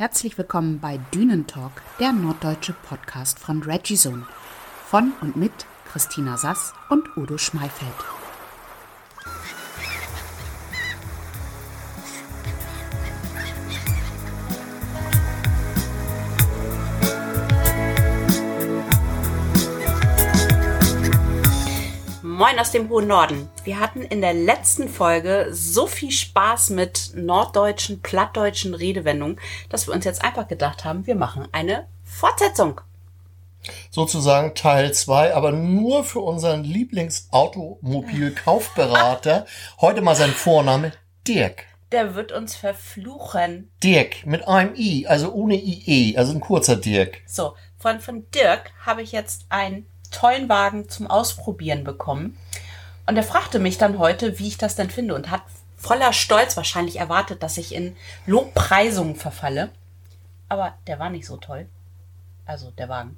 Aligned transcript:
Herzlich 0.00 0.38
willkommen 0.38 0.80
bei 0.80 0.98
Dünentalk, 1.12 1.82
der 1.98 2.14
norddeutsche 2.14 2.72
Podcast 2.72 3.38
von 3.38 3.62
Regizone. 3.62 4.26
Von 4.86 5.12
und 5.20 5.36
mit 5.36 5.52
Christina 5.92 6.38
Sass 6.38 6.72
und 6.88 7.18
Udo 7.18 7.36
Schmeifeld. 7.36 7.92
Moin 22.40 22.58
aus 22.58 22.70
dem 22.70 22.88
hohen 22.88 23.06
Norden. 23.06 23.50
Wir 23.64 23.80
hatten 23.80 24.00
in 24.00 24.22
der 24.22 24.32
letzten 24.32 24.88
Folge 24.88 25.48
so 25.50 25.86
viel 25.86 26.10
Spaß 26.10 26.70
mit 26.70 27.10
norddeutschen, 27.14 28.00
plattdeutschen 28.00 28.72
Redewendungen, 28.72 29.38
dass 29.68 29.86
wir 29.86 29.92
uns 29.92 30.06
jetzt 30.06 30.24
einfach 30.24 30.48
gedacht 30.48 30.86
haben, 30.86 31.06
wir 31.06 31.16
machen 31.16 31.48
eine 31.52 31.86
Fortsetzung. 32.02 32.80
Sozusagen 33.90 34.54
Teil 34.54 34.94
2, 34.94 35.34
aber 35.34 35.52
nur 35.52 36.02
für 36.02 36.20
unseren 36.20 36.64
Lieblingsautomobilkaufberater. 36.64 39.44
Heute 39.82 40.00
mal 40.00 40.16
sein 40.16 40.30
Vorname 40.30 40.92
Dirk. 41.28 41.66
Der 41.92 42.14
wird 42.14 42.32
uns 42.32 42.56
verfluchen. 42.56 43.70
Dirk 43.84 44.24
mit 44.24 44.48
einem 44.48 44.74
I, 44.76 45.06
also 45.06 45.30
ohne 45.30 45.56
IE, 45.56 46.16
also 46.16 46.32
ein 46.32 46.40
kurzer 46.40 46.76
Dirk. 46.76 47.18
So, 47.26 47.54
von, 47.76 48.00
von 48.00 48.30
Dirk 48.30 48.72
habe 48.86 49.02
ich 49.02 49.12
jetzt 49.12 49.44
ein 49.50 49.84
tollen 50.10 50.48
Wagen 50.48 50.88
zum 50.88 51.06
Ausprobieren 51.06 51.84
bekommen. 51.84 52.36
Und 53.06 53.16
er 53.16 53.22
fragte 53.22 53.58
mich 53.58 53.78
dann 53.78 53.98
heute, 53.98 54.38
wie 54.38 54.48
ich 54.48 54.58
das 54.58 54.76
denn 54.76 54.90
finde 54.90 55.14
und 55.14 55.30
hat 55.30 55.42
voller 55.76 56.12
Stolz 56.12 56.56
wahrscheinlich 56.56 56.96
erwartet, 56.96 57.42
dass 57.42 57.56
ich 57.56 57.74
in 57.74 57.96
Lobpreisungen 58.26 59.16
verfalle. 59.16 59.70
Aber 60.48 60.74
der 60.86 60.98
war 60.98 61.10
nicht 61.10 61.26
so 61.26 61.36
toll. 61.36 61.68
Also 62.44 62.70
der 62.72 62.88
Wagen. 62.88 63.16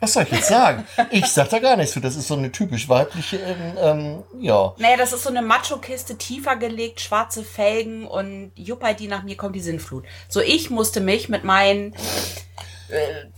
Was 0.00 0.12
soll 0.12 0.22
ich 0.24 0.30
jetzt 0.30 0.48
sagen? 0.48 0.86
Ich 1.10 1.26
sag 1.26 1.48
da 1.48 1.58
gar 1.58 1.76
nichts 1.76 1.92
zu. 1.92 2.00
Das 2.00 2.14
ist 2.14 2.28
so 2.28 2.34
eine 2.34 2.52
typisch 2.52 2.88
weibliche, 2.88 3.38
ähm, 3.38 3.76
ähm, 3.80 4.22
ja. 4.38 4.74
Naja, 4.78 4.96
das 4.96 5.12
ist 5.12 5.24
so 5.24 5.28
eine 5.28 5.42
Macho-Kiste, 5.42 6.16
tiefer 6.16 6.54
gelegt, 6.54 7.00
schwarze 7.00 7.42
Felgen 7.42 8.06
und 8.06 8.52
Juppei, 8.54 8.94
die 8.94 9.08
nach 9.08 9.24
mir 9.24 9.36
kommt, 9.36 9.56
die 9.56 9.60
Sinnflut. 9.60 10.04
So, 10.28 10.40
ich 10.40 10.70
musste 10.70 11.00
mich 11.00 11.28
mit 11.28 11.42
meinen 11.42 11.96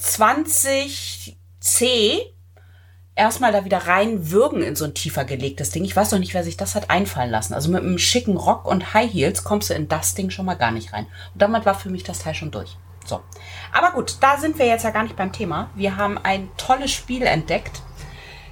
20C 0.00 1.36
erstmal 3.14 3.52
da 3.52 3.64
wieder 3.64 3.86
reinwürgen 3.86 4.62
in 4.62 4.76
so 4.76 4.84
ein 4.84 4.94
tiefer 4.94 5.24
gelegtes 5.24 5.70
Ding. 5.70 5.84
Ich 5.84 5.94
weiß 5.94 6.12
noch 6.12 6.18
nicht, 6.18 6.32
wer 6.34 6.44
sich 6.44 6.56
das 6.56 6.74
hat 6.74 6.90
einfallen 6.90 7.30
lassen. 7.30 7.54
Also 7.54 7.70
mit 7.70 7.82
einem 7.82 7.98
schicken 7.98 8.36
Rock 8.36 8.64
und 8.66 8.94
High 8.94 9.12
Heels 9.12 9.44
kommst 9.44 9.70
du 9.70 9.74
in 9.74 9.88
das 9.88 10.14
Ding 10.14 10.30
schon 10.30 10.46
mal 10.46 10.54
gar 10.54 10.70
nicht 10.70 10.92
rein. 10.92 11.06
Und 11.34 11.42
damit 11.42 11.66
war 11.66 11.74
für 11.74 11.90
mich 11.90 12.02
das 12.02 12.20
Teil 12.20 12.34
schon 12.34 12.50
durch. 12.50 12.76
So. 13.04 13.20
Aber 13.72 13.92
gut, 13.92 14.16
da 14.20 14.38
sind 14.38 14.58
wir 14.58 14.66
jetzt 14.66 14.84
ja 14.84 14.90
gar 14.90 15.02
nicht 15.02 15.16
beim 15.16 15.32
Thema. 15.32 15.70
Wir 15.74 15.96
haben 15.96 16.16
ein 16.18 16.48
tolles 16.56 16.92
Spiel 16.92 17.22
entdeckt. 17.22 17.82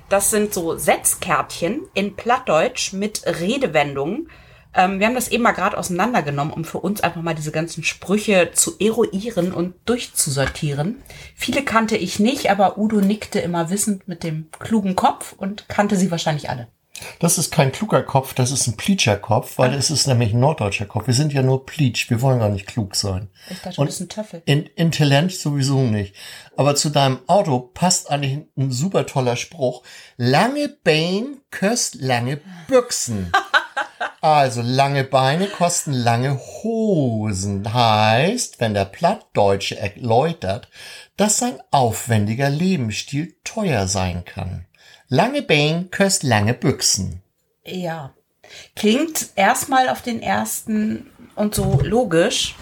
Das 0.08 0.30
sind 0.30 0.52
so 0.52 0.76
Setzkärtchen 0.76 1.82
in 1.94 2.16
Plattdeutsch 2.16 2.92
mit 2.92 3.24
Redewendungen 3.26 4.28
ähm, 4.74 5.00
wir 5.00 5.06
haben 5.06 5.14
das 5.14 5.28
eben 5.28 5.42
mal 5.42 5.52
gerade 5.52 5.78
auseinandergenommen, 5.78 6.52
um 6.52 6.64
für 6.64 6.78
uns 6.78 7.00
einfach 7.00 7.22
mal 7.22 7.34
diese 7.34 7.52
ganzen 7.52 7.84
Sprüche 7.84 8.50
zu 8.52 8.78
eruieren 8.78 9.52
und 9.52 9.74
durchzusortieren. 9.86 11.02
Viele 11.34 11.64
kannte 11.64 11.96
ich 11.96 12.18
nicht, 12.18 12.50
aber 12.50 12.78
Udo 12.78 13.00
nickte 13.00 13.40
immer 13.40 13.70
wissend 13.70 14.08
mit 14.08 14.22
dem 14.22 14.48
klugen 14.58 14.96
Kopf 14.96 15.34
und 15.36 15.68
kannte 15.68 15.96
sie 15.96 16.10
wahrscheinlich 16.10 16.50
alle. 16.50 16.68
Das 17.18 17.38
ist 17.38 17.52
kein 17.52 17.72
kluger 17.72 18.02
Kopf, 18.02 18.34
das 18.34 18.50
ist 18.50 18.66
ein 18.66 18.76
Pleacher-Kopf, 18.76 19.58
weil 19.58 19.74
es 19.74 19.90
ist 19.90 20.06
nämlich 20.06 20.32
ein 20.32 20.40
norddeutscher 20.40 20.86
Kopf. 20.86 21.06
Wir 21.06 21.14
sind 21.14 21.32
ja 21.32 21.42
nur 21.42 21.64
Pleach, 21.66 22.06
wir 22.08 22.20
wollen 22.20 22.40
gar 22.40 22.48
nicht 22.48 22.66
klug 22.66 22.96
sein. 22.96 23.28
Ich 23.50 23.60
dachte, 23.60 23.76
du 23.76 23.84
bist 23.84 24.00
ein 24.00 24.08
Töffel. 24.08 24.42
In, 24.46 24.66
Intelligent 24.74 25.32
sowieso 25.32 25.82
nicht. 25.82 26.14
Aber 26.56 26.74
zu 26.74 26.90
deinem 26.90 27.20
Auto 27.26 27.60
passt 27.60 28.10
eigentlich 28.10 28.46
ein 28.56 28.70
super 28.70 29.06
toller 29.06 29.36
Spruch. 29.36 29.82
Lange 30.16 30.68
Beine 30.82 31.38
köst 31.50 31.96
lange 31.96 32.40
Büchsen. 32.66 33.32
Also 34.20 34.62
lange 34.62 35.04
Beine 35.04 35.46
kosten 35.46 35.92
lange 35.92 36.38
Hosen. 36.38 37.72
Heißt, 37.72 38.60
wenn 38.60 38.74
der 38.74 38.84
Plattdeutsche 38.84 39.78
erläutert, 39.78 40.68
dass 41.16 41.38
sein 41.38 41.58
aufwendiger 41.70 42.50
Lebensstil 42.50 43.36
teuer 43.44 43.86
sein 43.86 44.24
kann. 44.24 44.66
Lange 45.08 45.42
Beine 45.42 45.84
köst 45.90 46.22
lange 46.22 46.54
Büchsen. 46.54 47.22
Ja. 47.64 48.12
Klingt 48.74 49.28
erstmal 49.36 49.88
auf 49.88 50.02
den 50.02 50.22
ersten 50.22 51.10
und 51.36 51.54
so 51.54 51.80
logisch. 51.82 52.56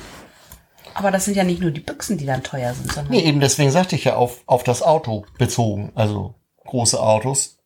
Aber 0.95 1.11
das 1.11 1.25
sind 1.27 1.37
ja 1.37 1.45
nicht 1.45 1.61
nur 1.61 1.71
die 1.71 1.81
Büchsen, 1.81 2.19
die 2.19 2.27
dann 2.27 2.43
teuer 2.43 2.75
sind, 2.75 2.93
sondern. 2.93 3.13
Nee, 3.13 3.25
eben 3.25 3.41
deswegen 3.41 3.71
sagte 3.71 3.97
ich 3.97 4.05
ja 4.05 4.17
auf, 4.17 4.43
auf 4.47 4.63
das 4.63 4.83
Auto 4.83 5.27
bezogen. 5.39 5.93
Also 5.95 6.35
große 6.65 7.01
Autos 7.01 7.59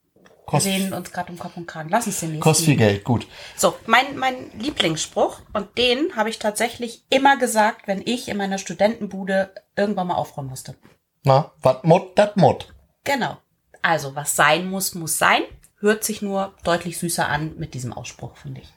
Kost 0.51 0.67
wir 0.67 0.73
reden 0.73 0.93
uns 0.93 1.13
gerade 1.13 1.31
um 1.31 1.39
Kopf 1.39 1.57
und 1.57 1.67
Kragen. 1.67 1.91
Lass 1.91 2.09
uns 2.09 2.19
den 2.19 2.31
nächsten. 2.31 2.43
Kostet 2.43 2.67
viel 2.67 2.77
Geld, 2.77 3.05
gut. 3.05 3.29
So, 3.57 3.77
mein, 3.87 4.19
mein 4.19 4.51
Lieblingsspruch, 4.59 5.39
und 5.53 5.79
den 5.79 6.17
habe 6.17 6.29
ich 6.29 6.41
tatsächlich 6.41 7.05
immer 7.09 7.37
gesagt, 7.37 7.87
wenn 7.87 8.03
ich 8.05 8.27
in 8.27 8.37
meiner 8.37 8.59
Studentenbude 8.59 9.55
irgendwann 9.77 10.09
mal 10.09 10.17
aufräumen 10.17 10.49
musste. 10.51 10.75
Na, 11.23 11.53
wat 11.63 11.85
mut, 11.85 12.19
dat 12.19 12.37
mut. 12.37 12.75
Genau. 13.05 13.37
Also, 13.81 14.17
was 14.17 14.35
sein 14.35 14.69
muss, 14.69 14.97
muss 14.97 15.19
sein. 15.19 15.43
Hört 15.79 16.03
sich 16.03 16.21
nur 16.21 16.53
deutlich 16.65 16.99
süßer 16.99 17.29
an 17.29 17.57
mit 17.57 17.73
diesem 17.75 17.93
Ausspruch, 17.93 18.37
finde 18.37 18.63
ich. 18.63 18.73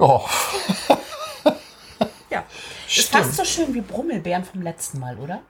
Oh. 0.00 0.28
ja. 2.28 2.44
Ist 2.88 3.10
fast 3.10 3.36
so 3.36 3.44
schön 3.44 3.72
wie 3.72 3.82
Brummelbeeren 3.82 4.44
vom 4.44 4.62
letzten 4.62 4.98
Mal, 4.98 5.16
oder? 5.20 5.42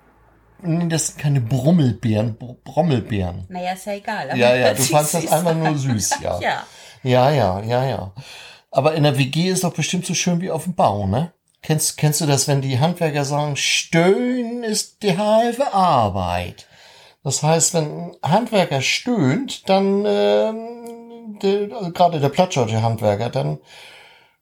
Nee, 0.67 0.89
das 0.89 1.09
sind 1.09 1.19
keine 1.19 1.41
Brummelbeeren, 1.41 2.37
Br 2.37 2.55
Brommelbeeren. 2.65 3.45
Naja, 3.49 3.73
ist 3.73 3.87
ja 3.87 3.93
egal. 3.93 4.29
Ja, 4.37 4.55
ja, 4.55 4.75
du 4.75 4.83
fandst 4.83 5.15
das 5.15 5.31
einfach 5.31 5.55
nur 5.55 5.77
süß, 5.77 6.17
ja. 6.23 6.41
ja. 6.41 6.67
Ja, 7.03 7.31
ja, 7.31 7.61
ja, 7.61 7.85
ja. 7.85 8.13
Aber 8.71 8.95
in 8.95 9.03
der 9.03 9.19
WG 9.19 9.51
ist 9.51 9.63
doch 9.63 9.75
bestimmt 9.75 10.07
so 10.07 10.15
schön 10.15 10.41
wie 10.41 10.51
auf 10.51 10.65
dem 10.65 10.75
Bau, 10.75 11.07
ne? 11.07 11.33
Kennst, 11.63 11.97
kennst 11.97 12.21
du 12.21 12.27
das, 12.27 12.49
wenn 12.49 12.61
die 12.61 12.79
Handwerker 12.79 13.25
sagen, 13.25 13.57
stöhnen 13.57 14.65
ist 14.65 15.03
die 15.03 15.17
halbe 15.17 15.73
Arbeit? 15.73 16.67
Das 17.23 17.43
heißt, 17.43 17.75
wenn 17.75 18.15
ein 18.21 18.31
Handwerker 18.31 18.83
stöhnt, 18.83 19.69
dann, 19.69 20.05
ähm, 20.07 21.39
der, 21.43 21.75
also 21.75 21.91
gerade 21.93 22.21
der 22.21 22.29
plattdeutsche 22.29 22.83
Handwerker, 22.83 23.31
dann, 23.31 23.59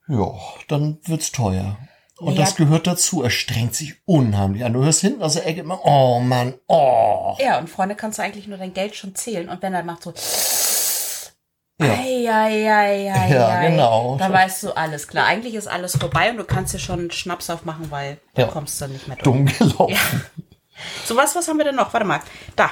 ja, 0.09 0.33
dann 0.69 0.99
wird's 1.05 1.31
teuer. 1.31 1.77
Und 2.23 2.35
ja. 2.35 2.43
das 2.43 2.55
gehört 2.55 2.87
dazu. 2.87 3.23
Er 3.23 3.31
strengt 3.31 3.75
sich 3.75 3.97
unheimlich 4.05 4.65
an. 4.65 4.73
Du 4.73 4.85
hörst 4.85 5.01
hinten 5.01 5.23
aus 5.23 5.35
der 5.35 5.47
Ecke 5.47 5.61
immer, 5.61 5.85
oh 5.85 6.21
Mann, 6.21 6.55
oh. 6.69 7.37
Ja, 7.41 7.59
und 7.59 7.69
vorne 7.69 7.97
kannst 7.97 8.19
du 8.19 8.23
eigentlich 8.23 8.47
nur 8.47 8.59
dein 8.59 8.73
Geld 8.73 8.95
schon 8.95 9.15
zählen. 9.15 9.49
Und 9.49 9.61
wenn 9.61 9.75
er 9.75 9.83
macht 9.83 10.05
so, 10.05 10.13
ja. 11.81 11.95
Ei, 11.95 12.31
ei, 12.31 12.71
ei, 12.71 13.13
ei, 13.13 13.33
ja, 13.33 13.69
genau. 13.69 14.17
Da 14.17 14.33
weißt 14.33 14.63
du 14.63 14.73
alles 14.73 15.09
klar. 15.09 15.27
Eigentlich 15.27 15.55
ist 15.55 15.67
alles 15.67 15.97
vorbei 15.97 16.31
und 16.31 16.37
du 16.37 16.45
kannst 16.45 16.75
dir 16.75 16.79
schon 16.79 17.01
einen 17.01 17.11
Schnaps 17.11 17.51
aufmachen, 17.51 17.91
weil 17.91 18.19
ja. 18.37 18.45
du 18.47 18.53
kommst 18.53 18.81
dann 18.81 18.93
nicht 18.93 19.09
mehr 19.09 19.17
durch. 19.17 19.25
Dumm 19.25 19.47
gelaufen. 19.47 19.93
Ja. 19.93 19.99
So, 21.05 21.17
was, 21.17 21.35
was 21.35 21.49
haben 21.49 21.59
wir 21.59 21.65
denn 21.65 21.77
noch? 21.77 21.93
Warte 21.93 22.07
mal. 22.07 22.21
Da. 22.57 22.71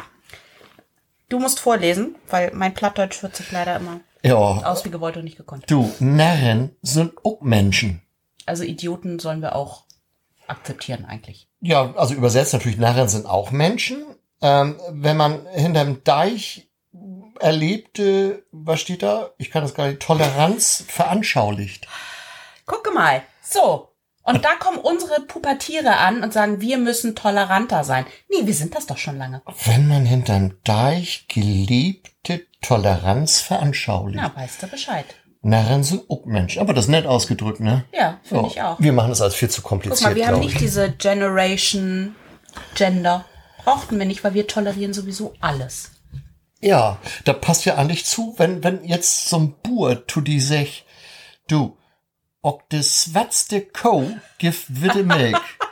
Du 1.29 1.39
musst 1.39 1.61
vorlesen, 1.61 2.17
weil 2.29 2.53
mein 2.55 2.75
Plattdeutsch 2.75 3.23
wird 3.23 3.37
sich 3.37 3.51
leider 3.51 3.77
immer 3.77 4.01
ja. 4.23 4.37
aus 4.37 4.85
wie 4.85 4.91
gewollt 4.91 5.17
und 5.17 5.25
nicht 5.25 5.37
gekonnt. 5.37 5.65
Du, 5.69 5.93
Narren 5.99 6.77
sind 6.83 7.13
auch 7.25 7.41
Menschen. 7.41 8.03
Also 8.51 8.65
Idioten 8.65 9.21
sollen 9.21 9.43
wir 9.43 9.55
auch 9.55 9.85
akzeptieren 10.49 11.05
eigentlich. 11.05 11.49
Ja, 11.61 11.95
also 11.95 12.15
übersetzt 12.15 12.53
natürlich, 12.53 12.79
Narren 12.79 13.09
sind 13.09 13.25
auch 13.25 13.53
Menschen. 13.53 14.05
Ähm, 14.43 14.77
wenn 14.91 15.17
man 15.17 15.47
hinterm 15.53 16.03
Deich 16.03 16.69
erlebte, 17.39 18.45
was 18.51 18.81
steht 18.81 19.05
da? 19.05 19.31
Ich 19.39 19.53
kann 19.53 19.63
das 19.63 19.75
gar 19.75 19.87
nicht, 19.87 20.03
Toleranz 20.03 20.85
veranschaulicht. 20.89 21.87
Gucke 22.67 22.91
mal. 22.91 23.23
So. 23.41 23.93
Und 24.25 24.45
da 24.45 24.57
kommen 24.57 24.79
unsere 24.79 25.21
Pubertiere 25.21 25.99
an 25.99 26.25
und 26.25 26.33
sagen, 26.33 26.61
wir 26.61 26.79
müssen 26.79 27.15
toleranter 27.15 27.85
sein. 27.85 28.05
Nee, 28.29 28.47
wir 28.47 28.55
sind 28.55 28.75
das 28.75 28.87
doch 28.87 28.99
schon 28.99 29.17
lange. 29.17 29.43
Wenn 29.65 29.87
man 29.87 30.05
hinterm 30.05 30.57
Deich 30.65 31.27
gelebte 31.29 32.47
Toleranz 32.61 33.41
veranschaulicht. 33.41 34.21
Na, 34.21 34.35
weißt 34.35 34.65
du 34.65 34.67
Bescheid. 34.67 35.07
Narren 35.43 35.83
sind 35.83 36.09
auch 36.11 36.27
Menschen. 36.27 36.61
Aber 36.61 36.75
das 36.75 36.85
ist 36.85 36.91
nett 36.91 37.07
ausgedrückt, 37.07 37.61
ne? 37.61 37.85
Ja, 37.93 38.21
finde 38.23 38.49
ich 38.49 38.61
auch. 38.61 38.79
Wir 38.79 38.93
machen 38.93 39.09
das 39.09 39.23
als 39.23 39.35
viel 39.35 39.49
zu 39.49 39.63
kompliziert. 39.63 40.01
Guck 40.01 40.11
mal, 40.11 40.17
wir 40.17 40.27
haben 40.27 40.41
nicht 40.41 40.55
ich. 40.55 40.61
diese 40.61 40.91
Generation 40.91 42.15
Gender. 42.75 43.25
Brauchten 43.65 43.99
wir 43.99 44.07
nicht, 44.07 44.25
weil 44.25 44.35
wir 44.35 44.47
tolerieren 44.47 44.93
sowieso 44.93 45.35
alles. 45.41 45.93
Ja, 46.61 46.99
da 47.25 47.33
passt 47.33 47.65
ja 47.65 47.77
eigentlich 47.77 48.05
zu, 48.05 48.35
wenn, 48.37 48.63
wenn 48.63 48.85
jetzt 48.85 49.29
so 49.29 49.39
ein 49.39 49.55
Bur 49.63 50.07
tu 50.07 50.21
die 50.21 50.41
sech, 50.41 50.85
du, 51.49 51.77
ob 52.43 52.69
des 52.69 53.05
schwarzte 53.05 53.63
Co 53.63 54.11
gibt 54.39 54.83
witte 54.83 55.05
Milch. 55.05 55.37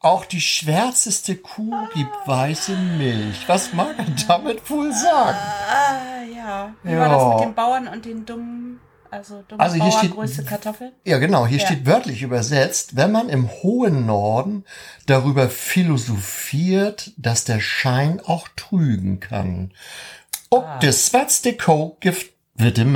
Auch 0.00 0.24
die 0.24 0.40
schwärzeste 0.40 1.34
Kuh 1.34 1.74
gibt 1.92 2.12
weiße 2.26 2.76
Milch. 2.76 3.48
Was 3.48 3.72
mag 3.72 3.98
er 3.98 4.06
damit 4.28 4.70
wohl 4.70 4.92
sagen? 4.92 5.36
Ah, 5.36 6.22
ja. 6.32 6.74
Wie 6.84 6.92
ja. 6.92 7.00
war 7.00 7.08
das 7.08 7.34
mit 7.34 7.48
den 7.48 7.54
Bauern 7.54 7.88
und 7.88 8.04
den 8.04 8.24
dummen 8.24 8.78
Also, 9.10 9.42
dumme 9.48 9.60
also 9.60 9.82
hier 9.82 9.90
steht, 9.90 10.12
größte 10.12 10.44
Kartoffel? 10.44 10.92
Ja, 11.04 11.18
genau. 11.18 11.48
Hier 11.48 11.58
ja. 11.58 11.66
steht 11.66 11.84
wörtlich 11.84 12.22
übersetzt, 12.22 12.94
wenn 12.94 13.10
man 13.10 13.28
im 13.28 13.50
hohen 13.50 14.06
Norden 14.06 14.64
darüber 15.06 15.48
philosophiert, 15.48 17.12
dass 17.16 17.42
der 17.42 17.58
Schein 17.58 18.20
auch 18.24 18.46
trügen 18.54 19.18
kann. 19.18 19.72
Ob 20.48 20.64
ah. 20.64 20.78
das 20.80 21.08
svartste 21.08 21.56
Gift 21.98 22.34
wird 22.54 22.78
im 22.78 22.92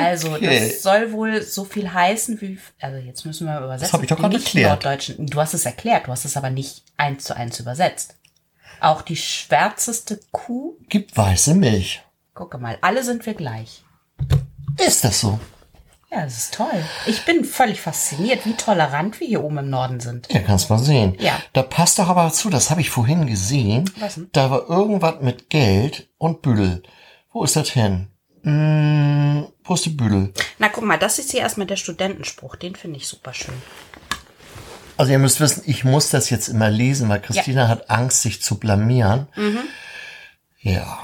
Melk. 0.00 0.24
Okay. 0.24 0.48
Also, 0.48 0.66
das 0.66 0.82
soll 0.82 1.12
wohl 1.12 1.42
so 1.42 1.64
viel 1.64 1.92
heißen 1.92 2.40
wie, 2.40 2.58
also 2.80 2.98
jetzt 2.98 3.24
müssen 3.26 3.46
wir 3.46 3.58
übersetzen. 3.58 3.82
Das 3.82 3.92
habe 3.92 4.04
ich 4.04 4.08
doch 4.08 4.18
gerade 4.18 4.36
erklärt. 4.36 4.84
Du 5.18 5.40
hast 5.40 5.54
es 5.54 5.66
erklärt, 5.66 6.06
du 6.06 6.12
hast 6.12 6.24
es 6.24 6.36
aber 6.36 6.50
nicht 6.50 6.82
eins 6.96 7.24
zu 7.24 7.36
eins 7.36 7.60
übersetzt. 7.60 8.16
Auch 8.80 9.02
die 9.02 9.16
schwärzeste 9.16 10.20
Kuh 10.32 10.76
gibt 10.88 11.16
weiße 11.16 11.54
Milch. 11.54 12.02
Gucke 12.34 12.58
mal, 12.58 12.78
alle 12.80 13.04
sind 13.04 13.26
wir 13.26 13.34
gleich. 13.34 13.82
Ist 14.78 15.04
das 15.04 15.20
so? 15.20 15.38
Ja, 16.10 16.22
das 16.24 16.36
ist 16.36 16.54
toll. 16.54 16.84
Ich 17.06 17.24
bin 17.24 17.44
völlig 17.44 17.80
fasziniert, 17.80 18.44
wie 18.44 18.54
tolerant 18.54 19.20
wir 19.20 19.28
hier 19.28 19.44
oben 19.44 19.58
im 19.58 19.70
Norden 19.70 20.00
sind. 20.00 20.32
Ja, 20.32 20.40
kannst 20.40 20.68
mal 20.68 20.78
sehen. 20.78 21.16
Ja. 21.20 21.40
Da 21.52 21.62
passt 21.62 22.00
doch 22.00 22.08
aber 22.08 22.32
zu, 22.32 22.50
das 22.50 22.70
habe 22.70 22.80
ich 22.80 22.90
vorhin 22.90 23.26
gesehen. 23.28 23.88
Was 24.00 24.16
denn? 24.16 24.28
Da 24.32 24.50
war 24.50 24.68
irgendwas 24.68 25.20
mit 25.20 25.50
Geld 25.50 26.08
und 26.18 26.42
Büdel. 26.42 26.82
Wo 27.32 27.44
ist 27.44 27.54
das 27.54 27.70
hin? 27.70 28.09
Hm, 28.42 29.46
wo 29.64 29.74
ist 29.74 29.84
die 29.84 29.90
Büdel? 29.90 30.32
Na, 30.58 30.68
guck 30.68 30.84
mal, 30.84 30.98
das 30.98 31.18
ist 31.18 31.30
hier 31.30 31.40
erstmal 31.40 31.66
der 31.66 31.76
Studentenspruch. 31.76 32.56
Den 32.56 32.74
finde 32.74 32.96
ich 32.96 33.06
super 33.06 33.34
schön. 33.34 33.54
Also 34.96 35.12
ihr 35.12 35.18
müsst 35.18 35.40
wissen, 35.40 35.62
ich 35.66 35.84
muss 35.84 36.10
das 36.10 36.28
jetzt 36.30 36.48
immer 36.48 36.70
lesen, 36.70 37.08
weil 37.08 37.20
Christina 37.20 37.62
ja. 37.62 37.68
hat 37.68 37.88
Angst, 37.88 38.22
sich 38.22 38.42
zu 38.42 38.58
blamieren. 38.58 39.28
Mhm. 39.34 39.60
Ja, 40.58 40.98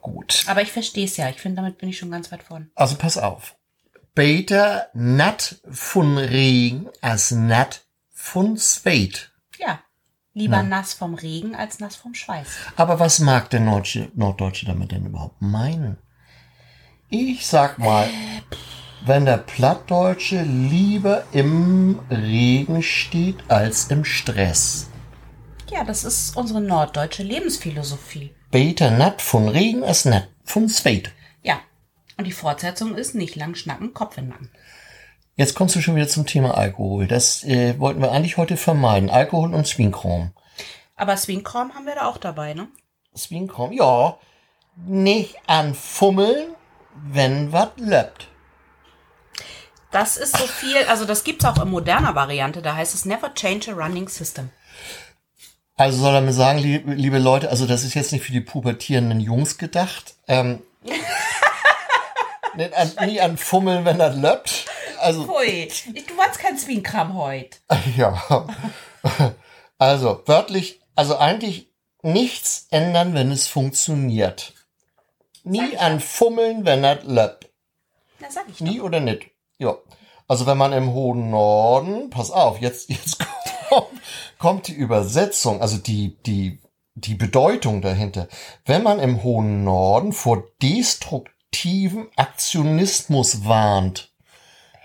gut. 0.00 0.44
Aber 0.46 0.62
ich 0.62 0.70
verstehe 0.70 1.04
es 1.04 1.16
ja. 1.16 1.28
Ich 1.28 1.40
finde, 1.40 1.56
damit 1.56 1.78
bin 1.78 1.88
ich 1.88 1.98
schon 1.98 2.10
ganz 2.10 2.30
weit 2.30 2.44
vorne. 2.44 2.70
Also 2.76 2.94
pass 2.94 3.18
auf. 3.18 3.56
Beter 4.14 4.88
nat 4.94 5.60
von 5.70 6.18
Regen 6.18 6.88
als 7.00 7.32
nat 7.32 7.82
von 8.12 8.56
Zweit. 8.56 9.32
Ja. 9.58 9.80
Lieber 10.32 10.62
Na. 10.62 10.78
nass 10.78 10.92
vom 10.92 11.14
Regen 11.14 11.56
als 11.56 11.80
nass 11.80 11.96
vom 11.96 12.14
Schweiß. 12.14 12.46
Aber 12.76 13.00
was 13.00 13.18
mag 13.18 13.50
der 13.50 13.60
Norddeutsche, 13.60 14.12
Norddeutsche 14.14 14.66
damit 14.66 14.92
denn 14.92 15.06
überhaupt 15.06 15.42
meinen? 15.42 15.98
Ich 17.12 17.44
sag 17.44 17.80
mal, 17.80 18.08
wenn 19.04 19.24
der 19.24 19.38
Plattdeutsche 19.38 20.42
lieber 20.42 21.24
im 21.32 21.98
Regen 22.08 22.84
steht 22.84 23.38
als 23.48 23.88
im 23.90 24.04
Stress. 24.04 24.88
Ja, 25.68 25.82
das 25.82 26.04
ist 26.04 26.36
unsere 26.36 26.60
norddeutsche 26.60 27.24
Lebensphilosophie. 27.24 28.32
Beter 28.52 28.92
nat 28.92 29.22
von 29.22 29.48
Regen 29.48 29.82
als 29.82 30.04
nat 30.04 30.28
von 30.44 30.68
Zweit. 30.68 31.10
Ja, 31.42 31.58
und 32.16 32.28
die 32.28 32.32
Fortsetzung 32.32 32.94
ist 32.94 33.16
nicht 33.16 33.34
lang 33.34 33.56
schnacken, 33.56 33.92
Kopf 33.92 34.16
in 34.16 34.28
Nacken. 34.28 34.52
Jetzt 35.34 35.56
kommst 35.56 35.74
du 35.74 35.80
schon 35.80 35.96
wieder 35.96 36.06
zum 36.06 36.26
Thema 36.26 36.56
Alkohol. 36.56 37.08
Das 37.08 37.42
äh, 37.42 37.76
wollten 37.80 38.02
wir 38.02 38.12
eigentlich 38.12 38.36
heute 38.36 38.56
vermeiden. 38.56 39.10
Alkohol 39.10 39.52
und 39.52 39.66
Swinkrom. 39.66 40.30
Aber 40.94 41.16
Swinkrom 41.16 41.74
haben 41.74 41.86
wir 41.86 41.96
da 41.96 42.06
auch 42.06 42.18
dabei, 42.18 42.54
ne? 42.54 42.68
Swinkrom, 43.16 43.72
ja. 43.72 44.16
Nicht 44.86 45.34
anfummeln, 45.48 46.54
wenn 47.02 47.52
was 47.52 47.70
löppt. 47.76 48.28
Das 49.90 50.16
ist 50.16 50.36
so 50.36 50.46
viel, 50.46 50.84
also 50.88 51.04
das 51.04 51.24
gibt's 51.24 51.44
auch 51.44 51.60
in 51.60 51.70
moderner 51.70 52.14
Variante, 52.14 52.62
da 52.62 52.76
heißt 52.76 52.94
es 52.94 53.04
never 53.04 53.34
change 53.34 53.72
a 53.72 53.74
running 53.74 54.08
system. 54.08 54.50
Also 55.76 55.98
soll 55.98 56.14
er 56.14 56.20
mir 56.20 56.34
sagen, 56.34 56.58
liebe, 56.58 57.18
Leute, 57.18 57.48
also 57.48 57.66
das 57.66 57.84
ist 57.84 57.94
jetzt 57.94 58.12
nicht 58.12 58.24
für 58.24 58.32
die 58.32 58.42
pubertierenden 58.42 59.18
Jungs 59.18 59.56
gedacht. 59.56 60.14
Ähm, 60.28 60.62
nicht 62.54 62.74
an, 62.74 62.92
nie 63.06 63.20
an 63.20 63.38
Fummeln, 63.38 63.84
wenn 63.86 63.98
das 63.98 64.14
löppt. 64.14 64.66
Also, 65.00 65.24
Pui, 65.24 65.68
du 65.86 66.18
warst 66.18 66.38
kein 66.38 66.58
Zwienkram 66.58 67.14
heute. 67.14 67.58
Ja. 67.96 68.46
Also, 69.78 70.22
wörtlich, 70.26 70.82
also 70.94 71.16
eigentlich 71.16 71.70
nichts 72.02 72.66
ändern, 72.70 73.14
wenn 73.14 73.30
es 73.32 73.46
funktioniert. 73.46 74.52
Nie 75.44 75.76
an 75.78 76.00
Fummeln, 76.00 76.64
wenn 76.64 76.82
das 76.82 77.04
löppt. 77.04 77.48
Na, 78.20 78.30
sag 78.30 78.48
ich 78.48 78.60
Nie 78.60 78.78
doch. 78.78 78.84
oder 78.84 79.00
nicht? 79.00 79.26
Ja. 79.58 79.76
Also 80.28 80.46
wenn 80.46 80.58
man 80.58 80.72
im 80.72 80.92
hohen 80.92 81.30
Norden, 81.30 82.10
pass 82.10 82.30
auf, 82.30 82.60
jetzt, 82.60 82.88
jetzt 82.90 83.18
kommt, 83.68 83.88
kommt 84.38 84.68
die 84.68 84.74
Übersetzung, 84.74 85.60
also 85.60 85.76
die, 85.76 86.16
die, 86.26 86.60
die 86.94 87.14
Bedeutung 87.14 87.82
dahinter. 87.82 88.28
Wenn 88.64 88.82
man 88.82 89.00
im 89.00 89.22
hohen 89.22 89.64
Norden 89.64 90.12
vor 90.12 90.44
destruktivem 90.62 92.08
Aktionismus 92.16 93.44
warnt, 93.44 94.12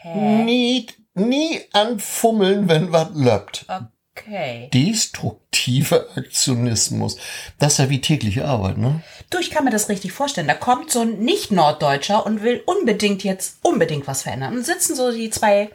Hä? 0.01 0.43
nie, 0.43 0.87
nie 1.13 1.61
anfummeln, 1.73 2.67
wenn 2.69 2.91
was 2.91 3.09
löppt. 3.13 3.65
Okay. 3.67 3.85
Okay. 4.17 4.69
Destruktiver 4.73 6.05
Aktionismus. 6.15 7.17
Das 7.59 7.73
ist 7.73 7.79
ja 7.79 7.89
wie 7.89 7.99
tägliche 7.99 8.45
Arbeit, 8.45 8.77
ne? 8.77 9.01
Du, 9.29 9.39
ich 9.39 9.51
kann 9.51 9.65
mir 9.65 9.71
das 9.71 9.89
richtig 9.89 10.13
vorstellen. 10.13 10.47
Da 10.47 10.53
kommt 10.53 10.89
so 10.89 11.01
ein 11.01 11.19
Nicht-Norddeutscher 11.19 12.25
und 12.25 12.41
will 12.41 12.63
unbedingt 12.65 13.23
jetzt 13.23 13.57
unbedingt 13.61 14.07
was 14.07 14.23
verändern. 14.23 14.55
Und 14.55 14.65
sitzen 14.65 14.95
so 14.95 15.11
die 15.11 15.29
zwei 15.29 15.69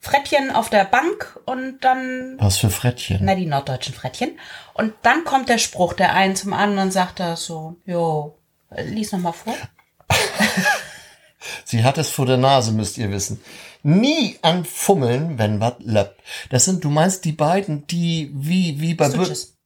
Frettchen 0.00 0.50
auf 0.50 0.70
der 0.70 0.84
Bank 0.84 1.38
und 1.44 1.84
dann. 1.84 2.36
Was 2.38 2.56
für 2.56 2.70
Frettchen? 2.70 3.18
Na, 3.22 3.34
die 3.34 3.46
norddeutschen 3.46 3.94
Frettchen. 3.94 4.38
Und 4.72 4.94
dann 5.02 5.24
kommt 5.24 5.50
der 5.50 5.58
Spruch, 5.58 5.92
der 5.92 6.14
einen 6.14 6.36
zum 6.36 6.54
anderen 6.54 6.90
sagt 6.90 7.20
da 7.20 7.36
so, 7.36 7.76
jo, 7.84 8.38
lies 8.76 9.12
noch 9.12 9.20
mal 9.20 9.32
vor. 9.32 9.54
Sie 11.64 11.84
hat 11.84 11.98
es 11.98 12.08
vor 12.08 12.24
der 12.24 12.38
Nase, 12.38 12.72
müsst 12.72 12.96
ihr 12.96 13.10
wissen 13.10 13.42
nie 13.84 14.36
anfummeln, 14.42 15.38
wenn 15.38 15.60
was 15.60 15.74
löppt. 15.80 16.20
Das 16.50 16.64
sind, 16.64 16.82
du 16.84 16.90
meinst 16.90 17.24
die 17.24 17.32
beiden, 17.32 17.86
die 17.86 18.30
wie, 18.34 18.80
wie 18.80 18.94
bei 18.94 19.10
Stooges. 19.10 19.56